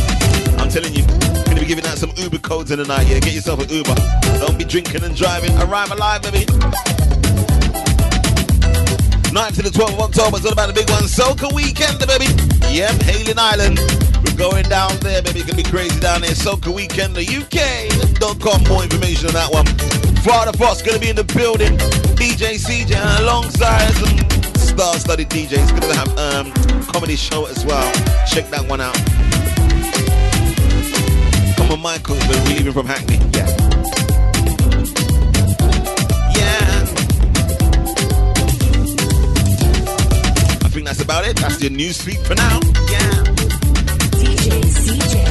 [0.76, 1.08] I'm telling you.
[1.08, 3.08] Going to be giving out some Uber codes in the night.
[3.08, 3.20] Yeah.
[3.20, 3.96] Get yourself an Uber.
[4.44, 5.56] Don't be drinking and driving.
[5.64, 6.44] Arrive alive, baby.
[9.32, 10.36] 9th to the 12th of October.
[10.36, 11.04] It's all about the big one.
[11.04, 12.28] Soca weekend, baby.
[12.76, 13.80] Yep, Hayling Island.
[14.20, 15.40] We're going down there, baby.
[15.40, 16.36] It's to be crazy down there.
[16.36, 18.68] Soca weekend, the UK.com.
[18.68, 19.68] More information on that one.
[20.28, 21.78] Florida Fox to be in the building.
[22.20, 24.18] DJ CJ alongside some
[24.60, 25.72] star-studded DJs.
[25.80, 26.52] To have um
[26.92, 27.88] comedy show as well.
[28.28, 29.00] Check that one out.
[31.76, 32.16] Come on, Michael.
[32.30, 33.18] We're leaving from Hackney.
[33.18, 33.48] Yeah.
[36.38, 36.82] Yeah.
[40.64, 41.36] I think that's about it.
[41.36, 42.62] That's your news feed for now.
[42.90, 43.24] Yeah.
[44.16, 45.25] DJ CJ.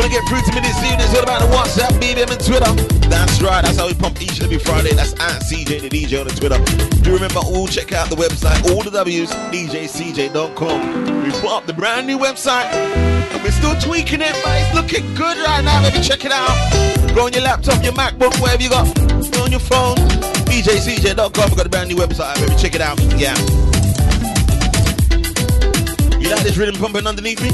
[0.00, 2.40] Want to get through to me this evening, it's all about the WhatsApp, BBM, and
[2.40, 2.72] Twitter.
[3.10, 4.94] That's right, that's how we pump each and every Friday.
[4.94, 6.56] That's at CJ the DJ on the Twitter.
[7.02, 11.22] Do remember, all check out the website, all the W's, DJCJ.com.
[11.22, 15.04] We put up the brand new website, and we're still tweaking it, but it's looking
[15.16, 15.82] good right now.
[15.82, 16.56] Baby, check it out.
[17.14, 18.88] Go on your laptop, your MacBook, wherever you got.
[19.32, 19.96] Go on your phone,
[20.48, 21.44] DJCJ.com.
[21.50, 22.98] We've got a brand new website, Maybe Check it out.
[23.20, 23.36] Yeah.
[26.30, 27.50] You like this rhythm pumping underneath me?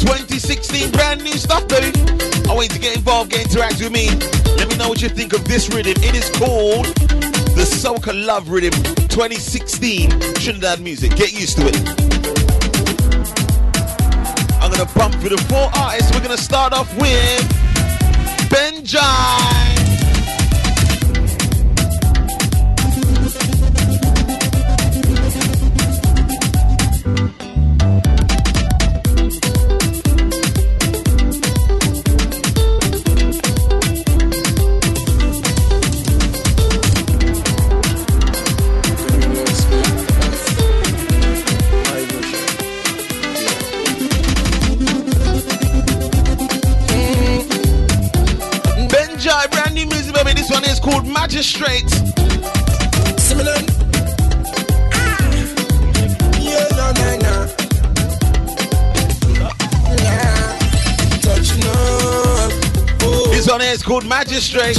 [0.00, 1.92] 2016 brand new stuff, baby.
[2.48, 4.08] I want you to get involved, get interact with me.
[4.56, 5.92] Let me know what you think of this rhythm.
[5.98, 6.86] It is called
[7.52, 8.72] the Soca Love Rhythm
[9.08, 11.14] 2016 Trinidad music.
[11.16, 11.76] Get used to it.
[14.58, 16.10] I'm gonna bump through the four artists.
[16.14, 17.44] We're gonna start off with.
[18.48, 19.63] Benjai,
[50.44, 51.88] This one is called Magistrate.
[53.18, 53.56] Similar.
[54.92, 55.16] Ah.
[56.38, 57.34] Yeah, no, no, no.
[60.04, 60.58] Yeah.
[61.22, 62.52] Touch none.
[63.00, 63.30] Oh.
[63.32, 64.76] This one is called Magistrate.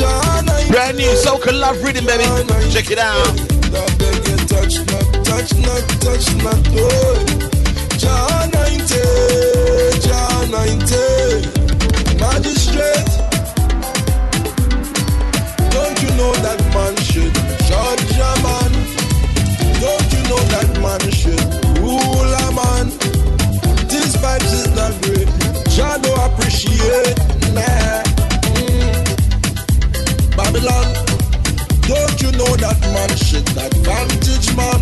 [0.69, 2.25] Brand new Soca Love Rhythm, baby.
[2.71, 3.35] Check it out.
[3.73, 6.61] That beg you touch not, touch not, touch not.
[6.77, 7.17] Oh.
[7.97, 9.01] John 90,
[10.05, 12.19] John 90.
[12.19, 12.64] Magistrate.
[16.17, 17.33] Know that man should
[17.67, 18.71] judge a man?
[19.83, 21.43] Don't you know that man should
[21.79, 22.87] rule a man?
[23.87, 25.29] This vibes is not great.
[25.75, 27.17] Jah don't appreciate.
[27.53, 28.03] Nah.
[28.55, 28.95] Mm.
[30.37, 30.87] Babylon.
[31.87, 34.81] Don't you know that man should advantage man?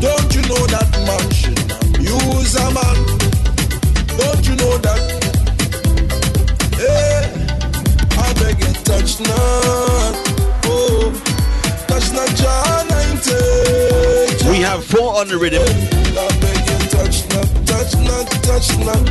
[0.00, 2.98] Don't you know that man should abuse a man?
[4.16, 5.02] Don't you know that?
[6.80, 7.28] Hey,
[8.16, 9.71] I beg you touch not.
[14.72, 15.60] Have four on the rhythm.
[15.60, 19.04] I beg you touch not, touch not, touch not.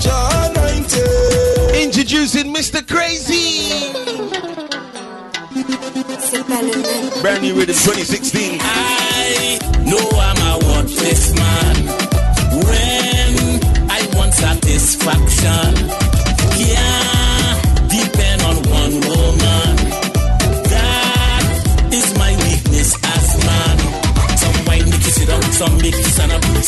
[0.00, 1.82] John 90.
[1.82, 2.80] Introducing Mr.
[2.86, 3.92] Crazy.
[7.20, 8.58] Brand new rhythm 2016.
[8.62, 11.76] I know I'm a worthless man
[12.64, 16.01] when I want satisfaction.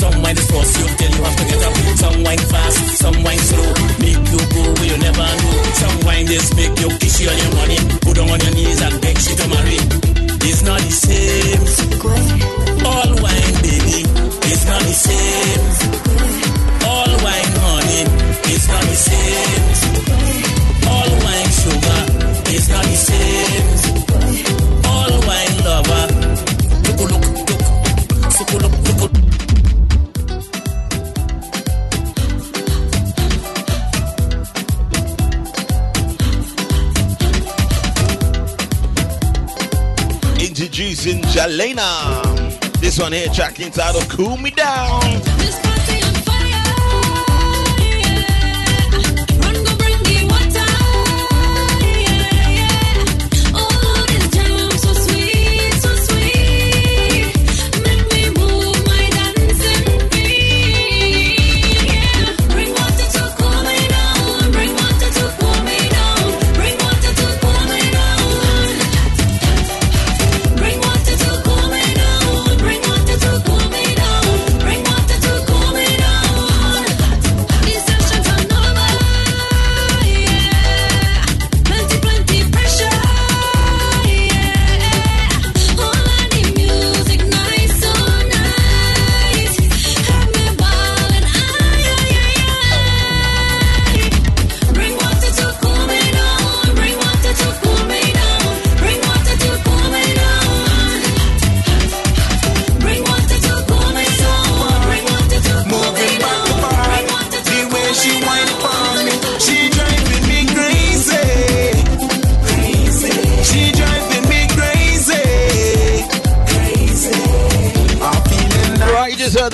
[0.04, 1.74] Some wine is force you till you have to get up.
[1.96, 3.68] Some wine fast, some wine slow,
[4.04, 5.56] make you go where you never know.
[5.80, 7.52] Some wine just make you kiss you on your
[41.64, 42.80] Jalena.
[42.80, 45.63] This one here, track entitled Cool Me Down.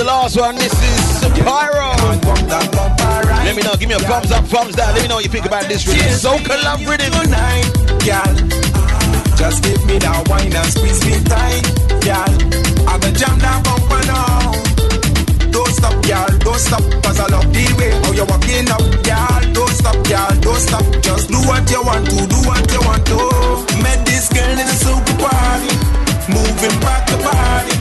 [0.00, 0.56] The last one.
[0.56, 1.92] This is Pyro.
[3.44, 3.74] Let me know.
[3.76, 4.94] Give me a thumbs up, thumbs down.
[4.94, 6.08] Let me know what you think about this rhythm.
[6.16, 7.12] Soca love rhythm.
[9.36, 11.64] Just give me that wine and squeeze me tight,
[12.04, 12.32] girl.
[12.88, 14.52] I'ma jam that bumper now.
[15.52, 19.40] Don't stop, girl, don't stop, cause I love the way how you're walking up, girl.
[19.52, 20.84] Don't stop, girl, don't stop.
[21.00, 23.20] Just do what you want to, do what you want to.
[23.80, 25.72] Met this girl in a super party,
[26.28, 27.79] moving back the body.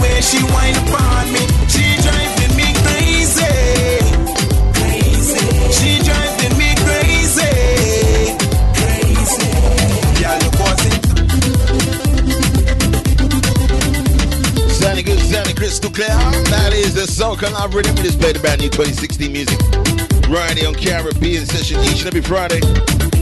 [0.00, 3.56] Way she whine upon me, she driving me crazy.
[4.76, 5.44] Crazy.
[5.72, 7.54] She driving me crazy.
[8.76, 9.48] Crazy.
[10.20, 10.92] Girl, you bossy.
[14.68, 16.08] Sounding good, sounding crystal clear.
[16.08, 17.94] That is the Love Rhythm.
[17.96, 19.58] We just played the brand new 2016 music.
[20.28, 22.60] Right here on Caribbean Session each and every Friday.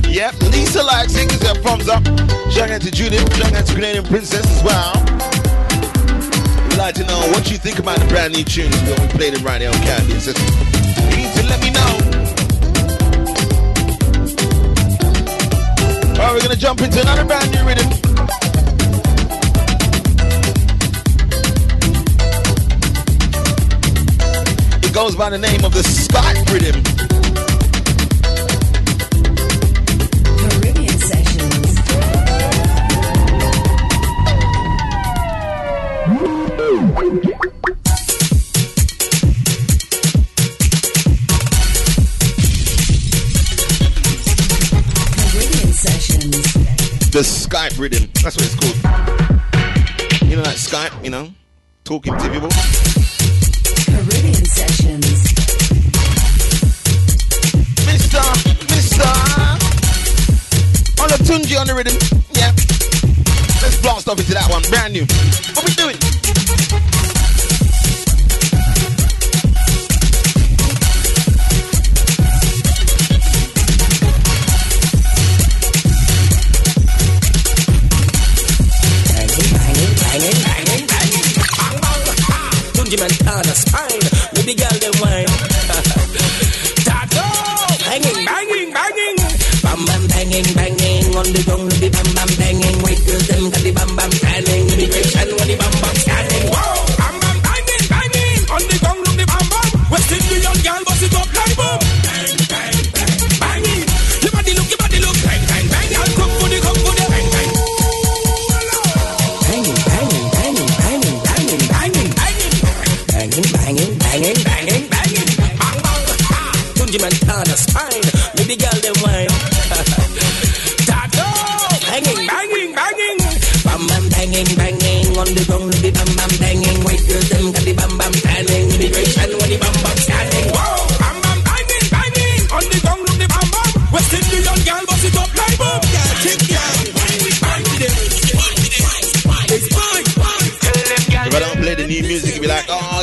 [0.09, 1.29] Yep, Lisa likes it.
[1.31, 2.05] Gives her thumbs up.
[2.51, 3.33] Shout out to Judith.
[3.37, 5.14] Shout out to Canadian Princess as well.
[6.75, 9.33] We'd like to know what you think about the brand new tunes when we played
[9.33, 9.77] it right here on
[10.19, 10.43] Session.
[11.09, 11.93] You need to let me know.
[16.19, 17.89] Alright, we're gonna jump into another brand new rhythm.
[24.83, 26.94] It goes by the name of the Skype rhythm.
[47.15, 48.11] The Skype rhythm.
[48.25, 48.75] That's what it's called.
[50.29, 51.33] You know, like Skype, you know,
[51.85, 52.49] talking to people.
[53.87, 55.23] Caribbean Sessions.
[57.87, 58.19] Mister,
[58.67, 59.07] Mister.
[60.99, 61.95] Olatunji on the rhythm.
[62.35, 62.51] Yeah.
[63.63, 64.63] Let's blast off into that one.
[64.69, 65.07] Brand new.
[65.55, 65.97] What we doing?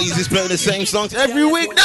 [0.02, 1.69] Be like, he's just playing the same songs every week.
[1.76, 1.84] No.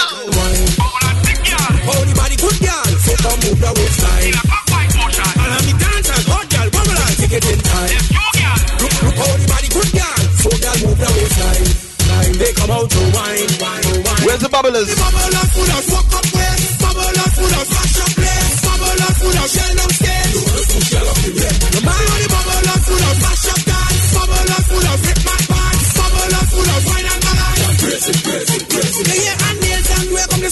[1.86, 4.34] Holy body good girl, so come move the waistline.
[5.36, 7.94] And I'm the dancers, hot girl, bubble and take it in time.
[8.82, 11.66] Look, look, holy body good girl, so girl move the waistline.
[12.06, 14.22] Line they come out to wine, wine, wine.
[14.26, 14.88] Where's the bubblers?
[14.90, 19.38] The bubblers full of walk up way, bubblers full of smash up play, bubblers full
[19.38, 19.95] of shell down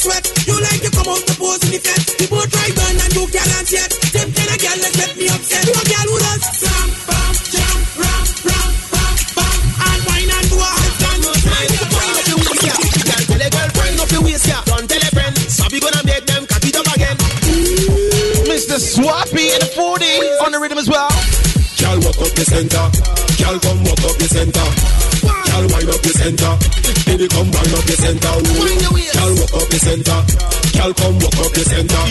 [0.05, 0.25] sweat.
[0.45, 2.13] You like to come out the pose in the fence.
[2.21, 3.89] The boat ride on and you can't dance yet.
[4.13, 5.65] Them kind of girl that make me upset.
[5.65, 10.47] You a girl who does slam, bam, jam, ram, ram, bam, bam, and wine and
[10.53, 11.21] do a handstand.
[11.25, 12.79] Wind up your waist, yeah.
[13.01, 14.63] Girl, tell a girl, wind up your waist, yeah.
[14.69, 15.35] Don't tell a friend.
[15.49, 17.17] Sabi gonna make them cock it up again.
[18.45, 18.77] Mr.
[18.77, 20.05] Swappy in the 40
[20.45, 21.09] on the rhythm as well.
[21.81, 22.85] Girl, walk up the center.
[23.41, 24.69] Girl, come walk up the center.
[25.49, 26.53] Girl, wind up the center.
[27.15, 28.27] Baby, come wind up the center.
[28.27, 30.19] Girl, walk up the center.
[30.75, 32.05] Girl, come walk up the center.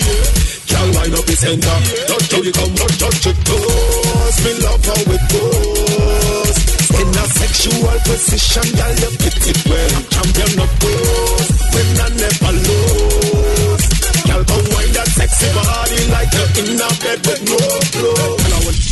[0.72, 1.76] Girl, wind up the center.
[2.08, 4.38] Touch how you come, touch, touch it close.
[4.48, 6.56] Me love how it goes.
[7.04, 9.92] In a sexual position, girl, you fit it well.
[10.08, 11.52] Champion of pose.
[11.76, 13.84] When I never lose.
[14.24, 17.60] Girl, come wind that sexy body like you're in a bed with no
[17.92, 18.88] clothes.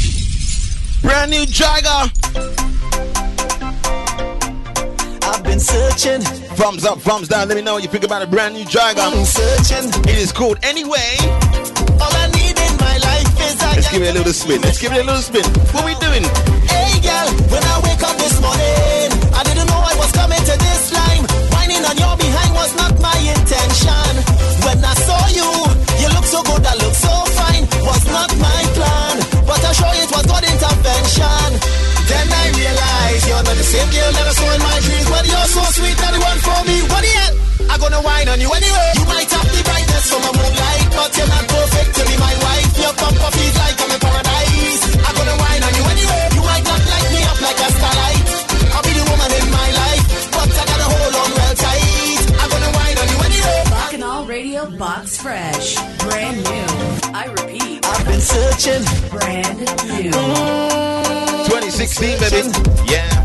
[1.07, 2.11] Brand new Jaiga.
[5.61, 6.21] Searching.
[6.57, 7.47] Thumbs up, thumbs down.
[7.47, 8.97] Let me know what you think about a brand new Jaiga.
[8.97, 9.93] I'm searching.
[10.09, 11.13] It is called Anyway.
[12.01, 14.59] All I need in my life is a Let's give it a little spin.
[14.61, 15.45] Let's give it a little spin.
[15.69, 16.25] What we doing?
[16.65, 20.55] Hey girl, when I wake up this morning, I didn't know I was coming to
[20.57, 21.29] this line.
[21.53, 24.11] Whining on your behind was not my intention.
[24.65, 25.45] When I saw you,
[26.01, 27.69] you look so good, I look so fine.
[27.85, 29.15] Was not my plan,
[29.45, 31.90] but I sure it was God intervention.
[33.51, 35.63] Then I realized the same girl that I saw in my dreams, but you're so
[35.75, 36.77] sweet, not the one for me.
[36.87, 37.35] What the hell?
[37.67, 38.89] I gonna whine on you anyway.
[38.95, 42.31] You might have the brightness from a moonlight, but you're not perfect to be my
[42.31, 42.71] wife.
[42.79, 44.81] Your bumper feels like I'm in paradise.
[45.03, 46.23] I gonna whine on you anyway.
[46.31, 48.27] You might not light me up like a starlight.
[48.71, 52.23] I'll be the woman in my life, but I gotta hold on well tight.
[52.39, 53.59] I gonna whine on you anyway.
[53.67, 55.75] Bacchanal Radio Box Fresh.
[56.07, 56.71] Brand new.
[57.11, 57.83] I repeat.
[57.83, 58.83] I've been searching.
[59.11, 59.59] Brand
[59.91, 60.15] new.
[61.51, 62.47] 2016, baby.
[62.87, 63.20] Yeah.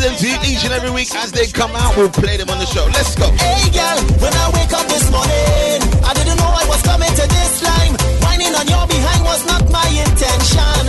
[0.00, 1.96] Them to you each and every week as they come out.
[1.96, 2.88] We'll play them on the show.
[2.88, 3.28] Let's go.
[3.36, 5.78] Hey girl, when I wake up this morning,
[6.08, 7.94] I didn't know I was coming to this line.
[8.24, 10.82] Whining on your behind was not my intention.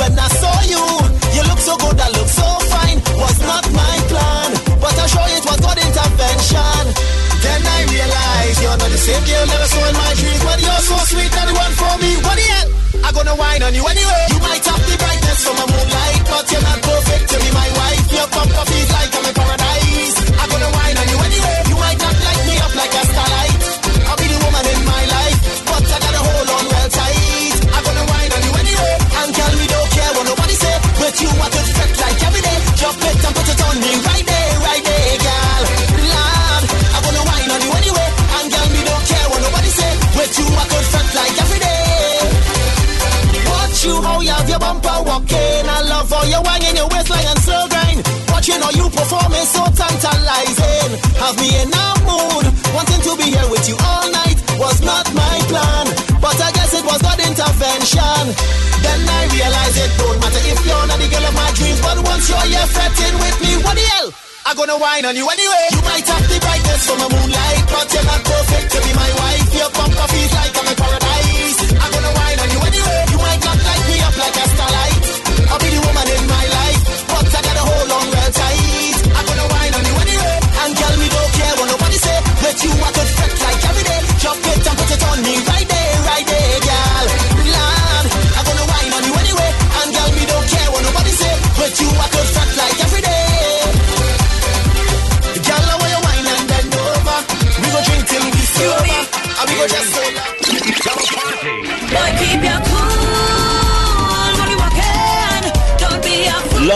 [0.00, 0.80] When I saw you,
[1.36, 2.98] you look so good, I look so fine.
[3.20, 4.50] Was not my plan,
[4.80, 6.84] but I'm sure it was God intervention.
[7.44, 10.84] Then I realized you're not the same girl I saw in my dreams, but you're
[10.88, 12.10] so sweet, not the one for me.
[12.24, 12.68] What the hell?
[13.04, 14.24] I'm gonna whine on you anyway.
[14.32, 16.83] You might have the brightness from a moonlight, but you're not
[44.54, 45.62] your bumper walking.
[45.66, 48.00] I love how you wanging your waistline and slow grind.
[48.30, 50.90] Watching how you performing so tantalizing.
[51.18, 54.38] Have me in a mood, wanting to be here with you all night.
[54.62, 55.86] Was not my plan,
[56.22, 58.24] but I guess it was God intervention.
[58.84, 61.98] Then I realized it don't matter if you're not the girl of my dreams, but
[62.06, 64.08] once you're here fretting with me, what the hell?
[64.46, 65.66] I'm gonna whine on you anyway.
[65.74, 69.10] You might have the brightness from a moonlight, but you're not perfect to be my
[69.18, 69.46] wife.
[69.56, 71.03] Your bumper feels like I'm in paradise.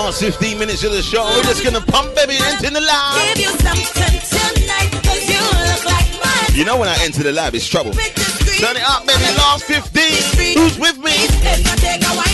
[0.08, 1.22] Last 15 minutes of the show.
[1.22, 3.36] We're just gonna pump baby into the lab.
[3.36, 6.56] Give you something tonight, 'cause you look like mine.
[6.56, 7.92] You know when I enter the lab, it's trouble.
[7.92, 9.20] Turn it up, baby.
[9.36, 10.56] Last 15.
[10.56, 11.12] Who's with me?
[11.12, 12.28] If I take a wine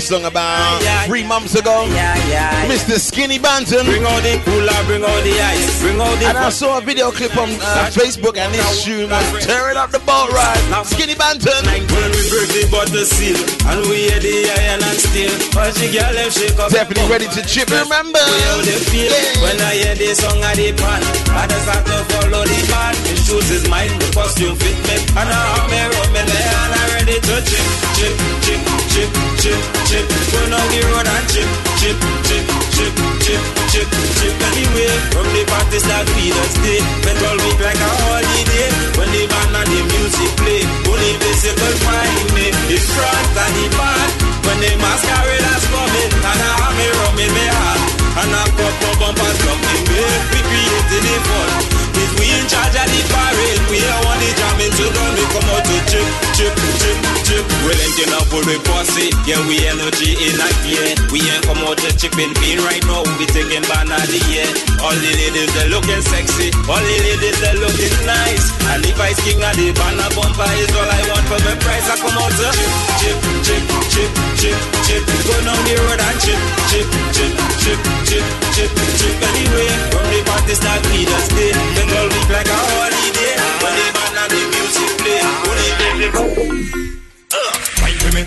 [0.00, 1.84] this song about Yeah, three months ago.
[1.92, 2.66] Yeah, yeah.
[2.66, 2.98] Mr.
[2.98, 3.84] Skinny Banton.
[3.84, 6.26] Bring out the cooler, bring out the ice, bring out the.
[6.26, 9.90] And I saw a video clip on uh, Facebook and this tune was tearing up
[9.90, 10.58] the boat ride.
[10.90, 11.62] Skinny Banton.
[11.70, 13.38] When we break the bottle seal
[13.70, 16.74] and we hear the iron and steel, all she girl them shake up.
[16.74, 17.70] Definitely ready to chip.
[17.70, 18.18] Remember?
[18.18, 19.12] How they feel
[19.44, 21.00] when I hear the song of the pan.
[21.30, 22.94] I just have to follow the man.
[23.06, 26.54] His shoes is mine, the costume fit me, and I have me rub me there
[26.58, 28.60] and I ready to chip, chip, chip,
[28.90, 30.04] chip, chip, chip.
[30.32, 31.48] Go down the road and chip,
[31.80, 31.96] chip,
[32.28, 32.44] chip,
[32.76, 32.94] chip,
[33.24, 33.42] chip,
[33.72, 33.88] chip,
[34.20, 34.34] chip.
[34.52, 38.68] Anyway, from the party start we just stay, spend all week like a holiday.
[39.00, 42.46] When the band and the music play, only bicycle find me.
[42.68, 44.10] The front and the back,
[44.44, 47.79] when the masqueraders coming, and I have me rum in my hand.
[48.10, 51.50] And I pop up bumper something big, we creating the fun.
[52.00, 55.24] If we in charge of the parade, we are one the jamming to gun, we
[55.30, 56.96] come out to chip, chip, chip,
[57.28, 57.44] chip.
[57.66, 60.96] We linking up with the posse, yeah, we energy in a gear.
[61.12, 64.20] We ain't come out to chipping bean right now, we taking ban of the.
[64.80, 68.48] All the ladies, they looking sexy, all the ladies, they looking nice.
[68.72, 71.86] And if I king of the banner bumper is all I want for my price,
[71.90, 72.48] I come out to
[73.02, 73.62] chip, chip,
[73.92, 74.10] chip,
[74.40, 74.56] chip,
[74.88, 75.02] chip, chip.
[75.26, 76.40] Go down the road and chip,
[76.72, 78.24] chip, chip, chip, chip, chip,
[78.54, 78.70] chip.
[79.22, 81.52] Anyway, from the party start, we just stay.
[81.54, 83.34] Then all week like a holiday.
[83.62, 86.22] When the band and the music play, only baby go.
[87.80, 88.22] Wine for me,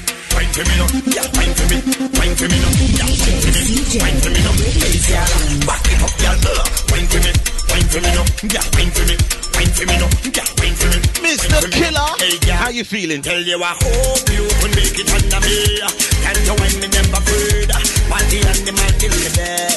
[0.53, 1.77] for me no, yeah, wine for me,
[2.13, 3.63] wine for me no, yeah, wine for me,
[3.97, 5.25] wine for me no, hey yeah,
[5.65, 6.61] back it up, yeah, uh,
[6.93, 7.31] wine for me,
[7.73, 8.21] wine for me no,
[8.53, 9.15] yeah, wine for me,
[9.57, 11.57] wine for me no, yeah, wine for me, Mr.
[11.73, 13.23] Killa, hey yeah, how you feeling?
[13.25, 17.17] Tell you I hope you can make it under me, and you when me never
[17.17, 17.73] afraid,
[18.13, 19.73] party animal till the dead.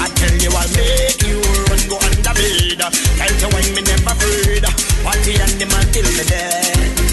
[0.00, 1.36] I tell you I'll make you
[1.68, 2.80] run go under bed.
[2.80, 4.64] Tell you when me never afraid,
[5.04, 6.68] party animal till the dead.
[6.98, 7.07] Aye.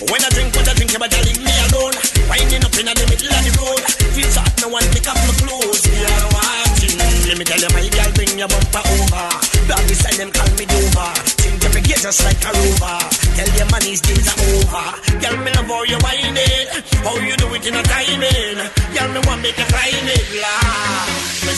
[0.00, 1.92] When I drink, what I drink, I leave me alone.
[2.24, 3.84] Winding up in the middle of the road.
[4.16, 5.84] Feels hot, no one pick up my clothes.
[5.84, 6.96] We are watching.
[7.28, 9.28] Let me tell you, my girl, bring your bumper over.
[9.68, 11.12] Dog beside them, call me Dover.
[11.44, 12.96] Think you forget just like a rover.
[13.36, 14.88] Tell your money's days are over.
[15.20, 16.68] Girl, me love how you whining.
[17.04, 18.58] How you do it in a timing.
[18.96, 20.26] Girl, me want make you climb it.
[20.40, 20.56] La.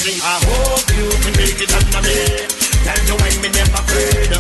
[0.02, 2.62] I hope you can make it under me.
[2.62, 2.71] Tell
[3.06, 4.30] you when me never afraid.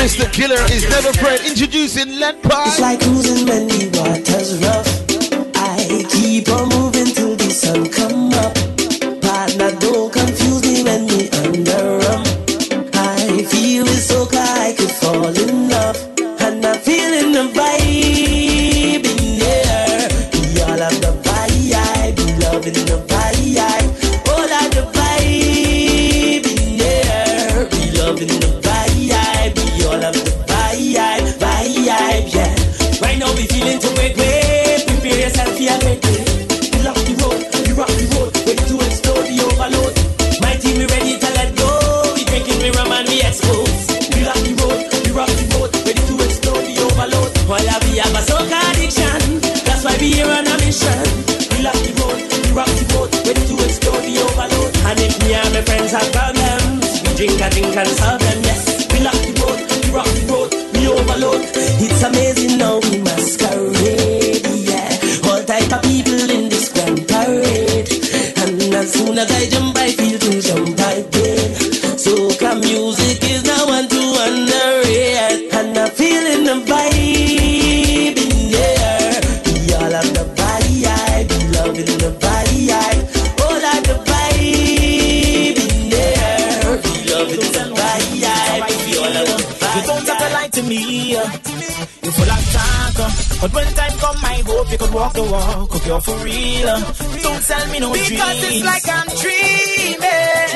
[0.00, 0.32] Mr.
[0.32, 1.40] Killa is never afraid.
[1.42, 2.64] Introducing Lead Pie.
[2.66, 4.88] It's like cruising when the water's rough.
[5.56, 8.59] I keep on moving till the sun come up.
[55.34, 58.42] And my friends have problems, we drink and drink and solve them.
[58.42, 58.62] Yes,
[58.92, 61.42] we lock the road, we rock the road, we overload.
[61.82, 64.90] It's amazing now we masquerade, yeah.
[65.28, 67.90] All type of people in this grand parade.
[68.42, 70.39] And as soon as I jump, I feel to
[93.40, 95.70] but when time come, I hope you could walk the walk.
[95.70, 96.68] Hope you're for real.
[96.68, 96.80] uh.
[97.22, 98.44] Don't sell me no Because dreams.
[98.44, 100.50] it's like I'm dreaming.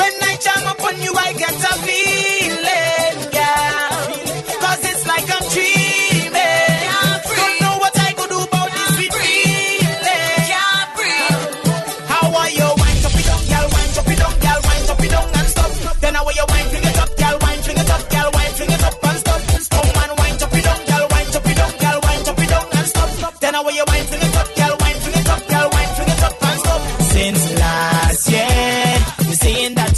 [0.00, 4.60] When I jam up on you, I get a feeling, girl.
[4.60, 5.83] Cause it's like I'm dreaming.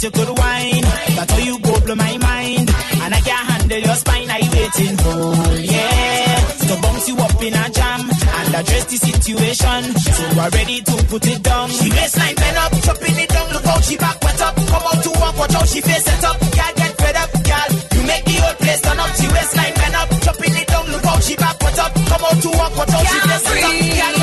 [0.07, 0.81] You could whine.
[1.15, 2.69] That's how you go blow my mind.
[3.03, 4.29] And I can't handle your spine.
[4.29, 5.19] I waiting for
[5.59, 9.81] yeah to bounce you up in a jam and address the situation.
[10.15, 11.69] So we're ready to put it down.
[11.69, 13.47] She waistline bend up, chopping it down.
[13.51, 14.55] Look how she back wet up.
[14.55, 16.39] Come out to walk, watch how she face set up.
[16.39, 17.69] Girl get fed up, girl.
[17.95, 19.11] You make the whole place turn up.
[19.15, 20.85] She waistline bend up, chopping it down.
[20.87, 21.93] Look how she back wet up.
[21.93, 23.75] Come out to walk, watch how she face set up.
[23.75, 24.16] Girl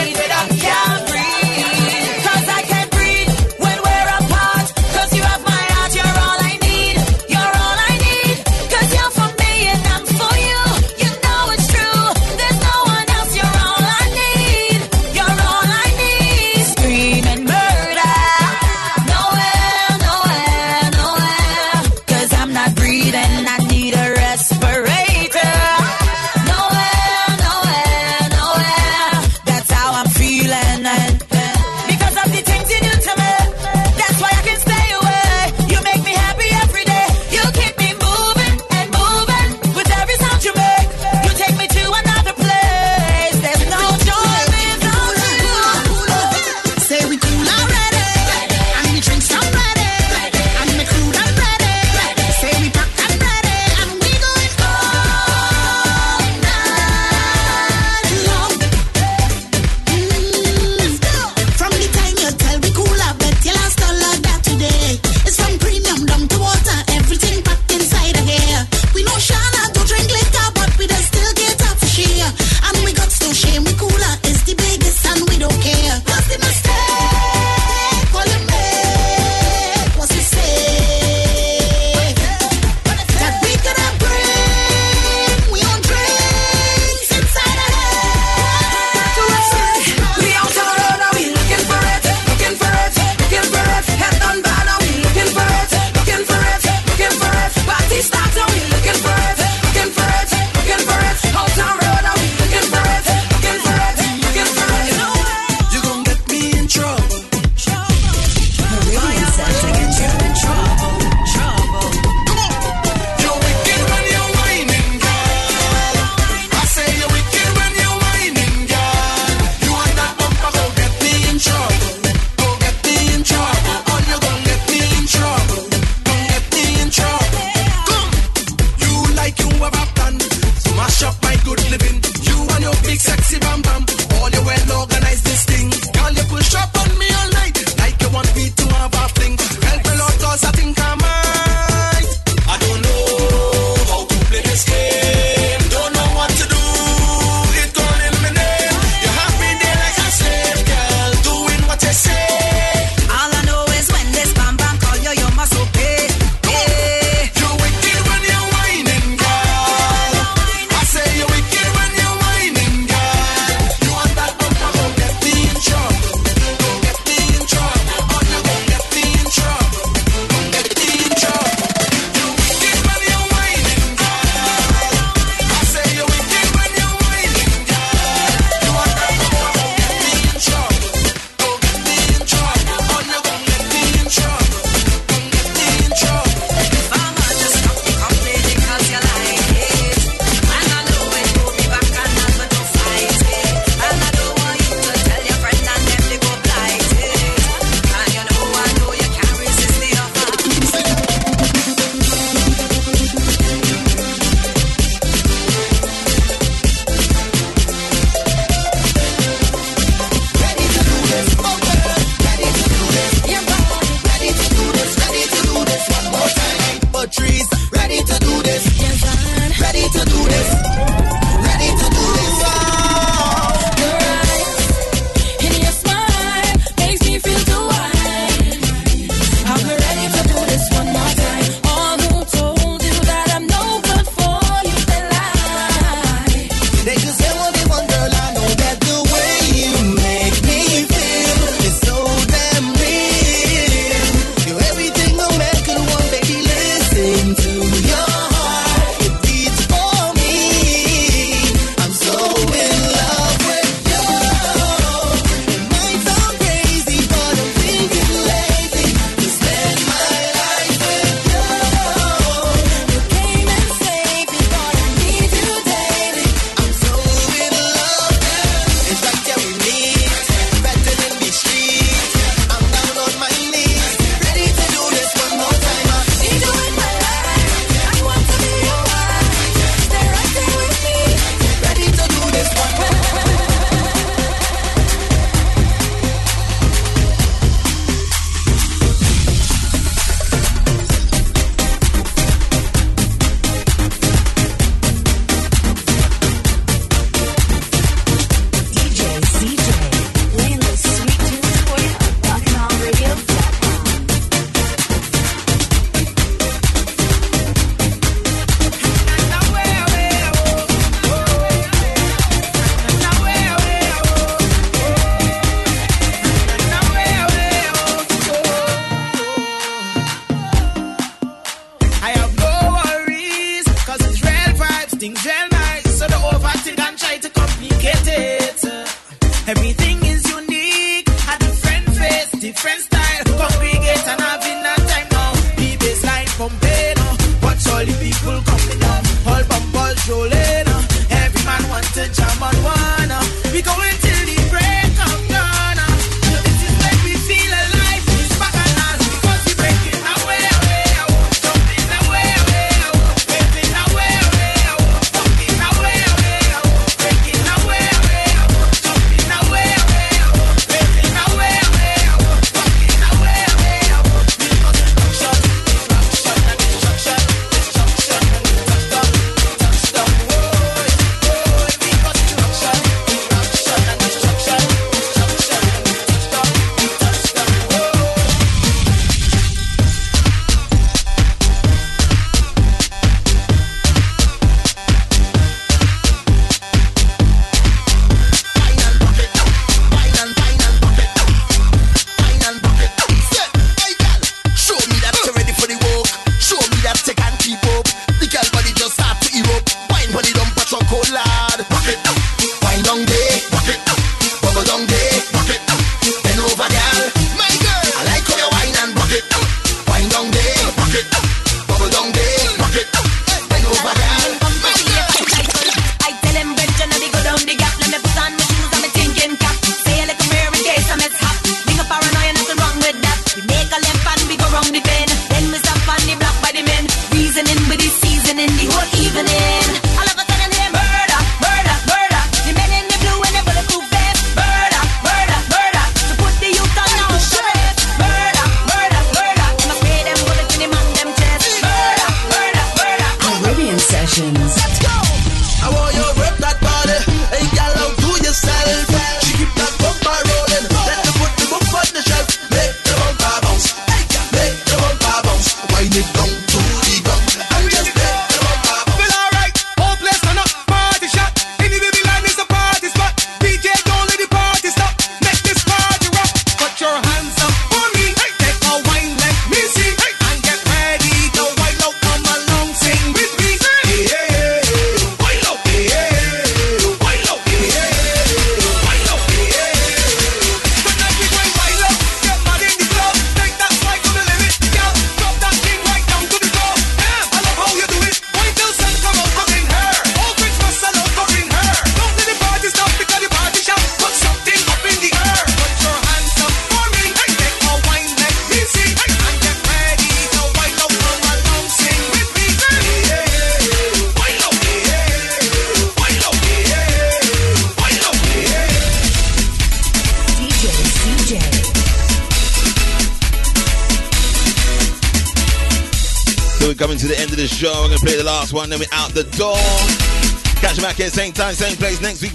[332.45, 333.04] different style.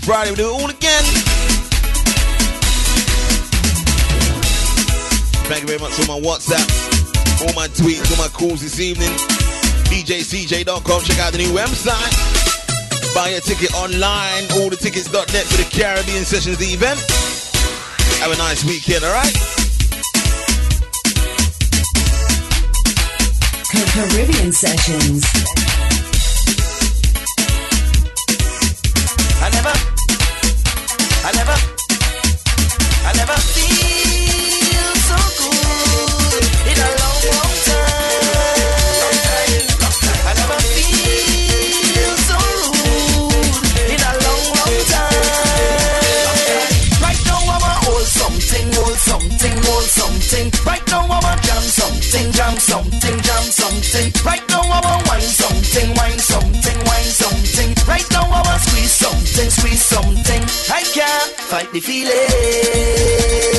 [0.10, 0.32] Friday.
[0.32, 1.04] We'll do it all again.
[5.46, 6.66] Thank you very much for my WhatsApp,
[7.46, 9.12] all my tweets, all my calls this evening.
[9.86, 11.04] DJCJ.com.
[11.04, 12.10] Check out the new website.
[13.14, 14.50] Buy a ticket online.
[14.58, 17.00] All the tickets.net for the Caribbean Sessions, the event.
[18.18, 19.36] Have a nice weekend, all right?
[23.94, 25.79] Caribbean Sessions.
[52.70, 54.08] Something, jam something.
[54.24, 57.70] Right now I want wine something, wine something, wine something.
[57.88, 60.42] Right now I want squeeze something, squeeze something.
[60.80, 63.59] I can't fight the feeling,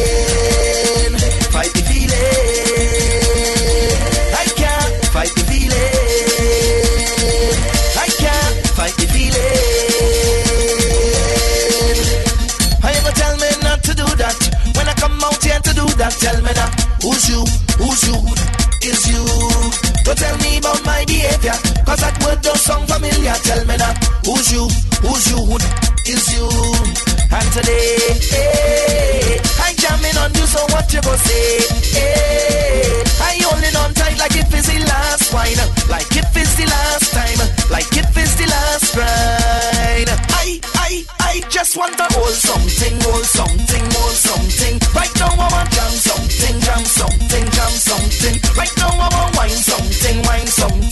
[23.44, 23.96] Tell me that.
[24.24, 24.68] Who's you?
[25.02, 25.40] Who's you?
[26.06, 26.48] Is you?
[27.30, 27.96] And today,
[28.34, 31.62] eh, I'm jamming on you, so what you gonna say?
[31.94, 35.60] Eh, I holding on tight like if it's the last wine.
[35.88, 37.38] Like if it's the last time.
[37.70, 40.08] Like if it's the last grind.
[40.34, 40.90] I, I,
[41.20, 44.74] I just want to hold something, hold something, hold something.
[44.94, 48.34] Right now I want jam something, jam something, jam something.
[48.58, 50.89] Right now I want wine something, wine something.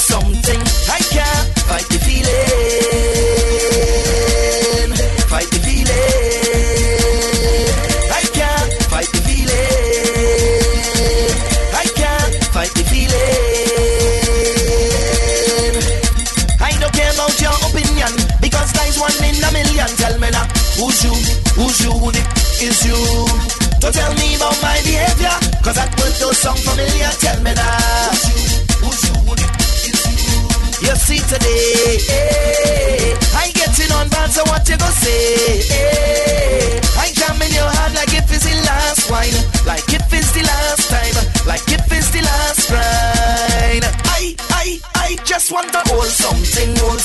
[0.00, 0.39] Something,
[45.50, 47.00] Want to hold something, hold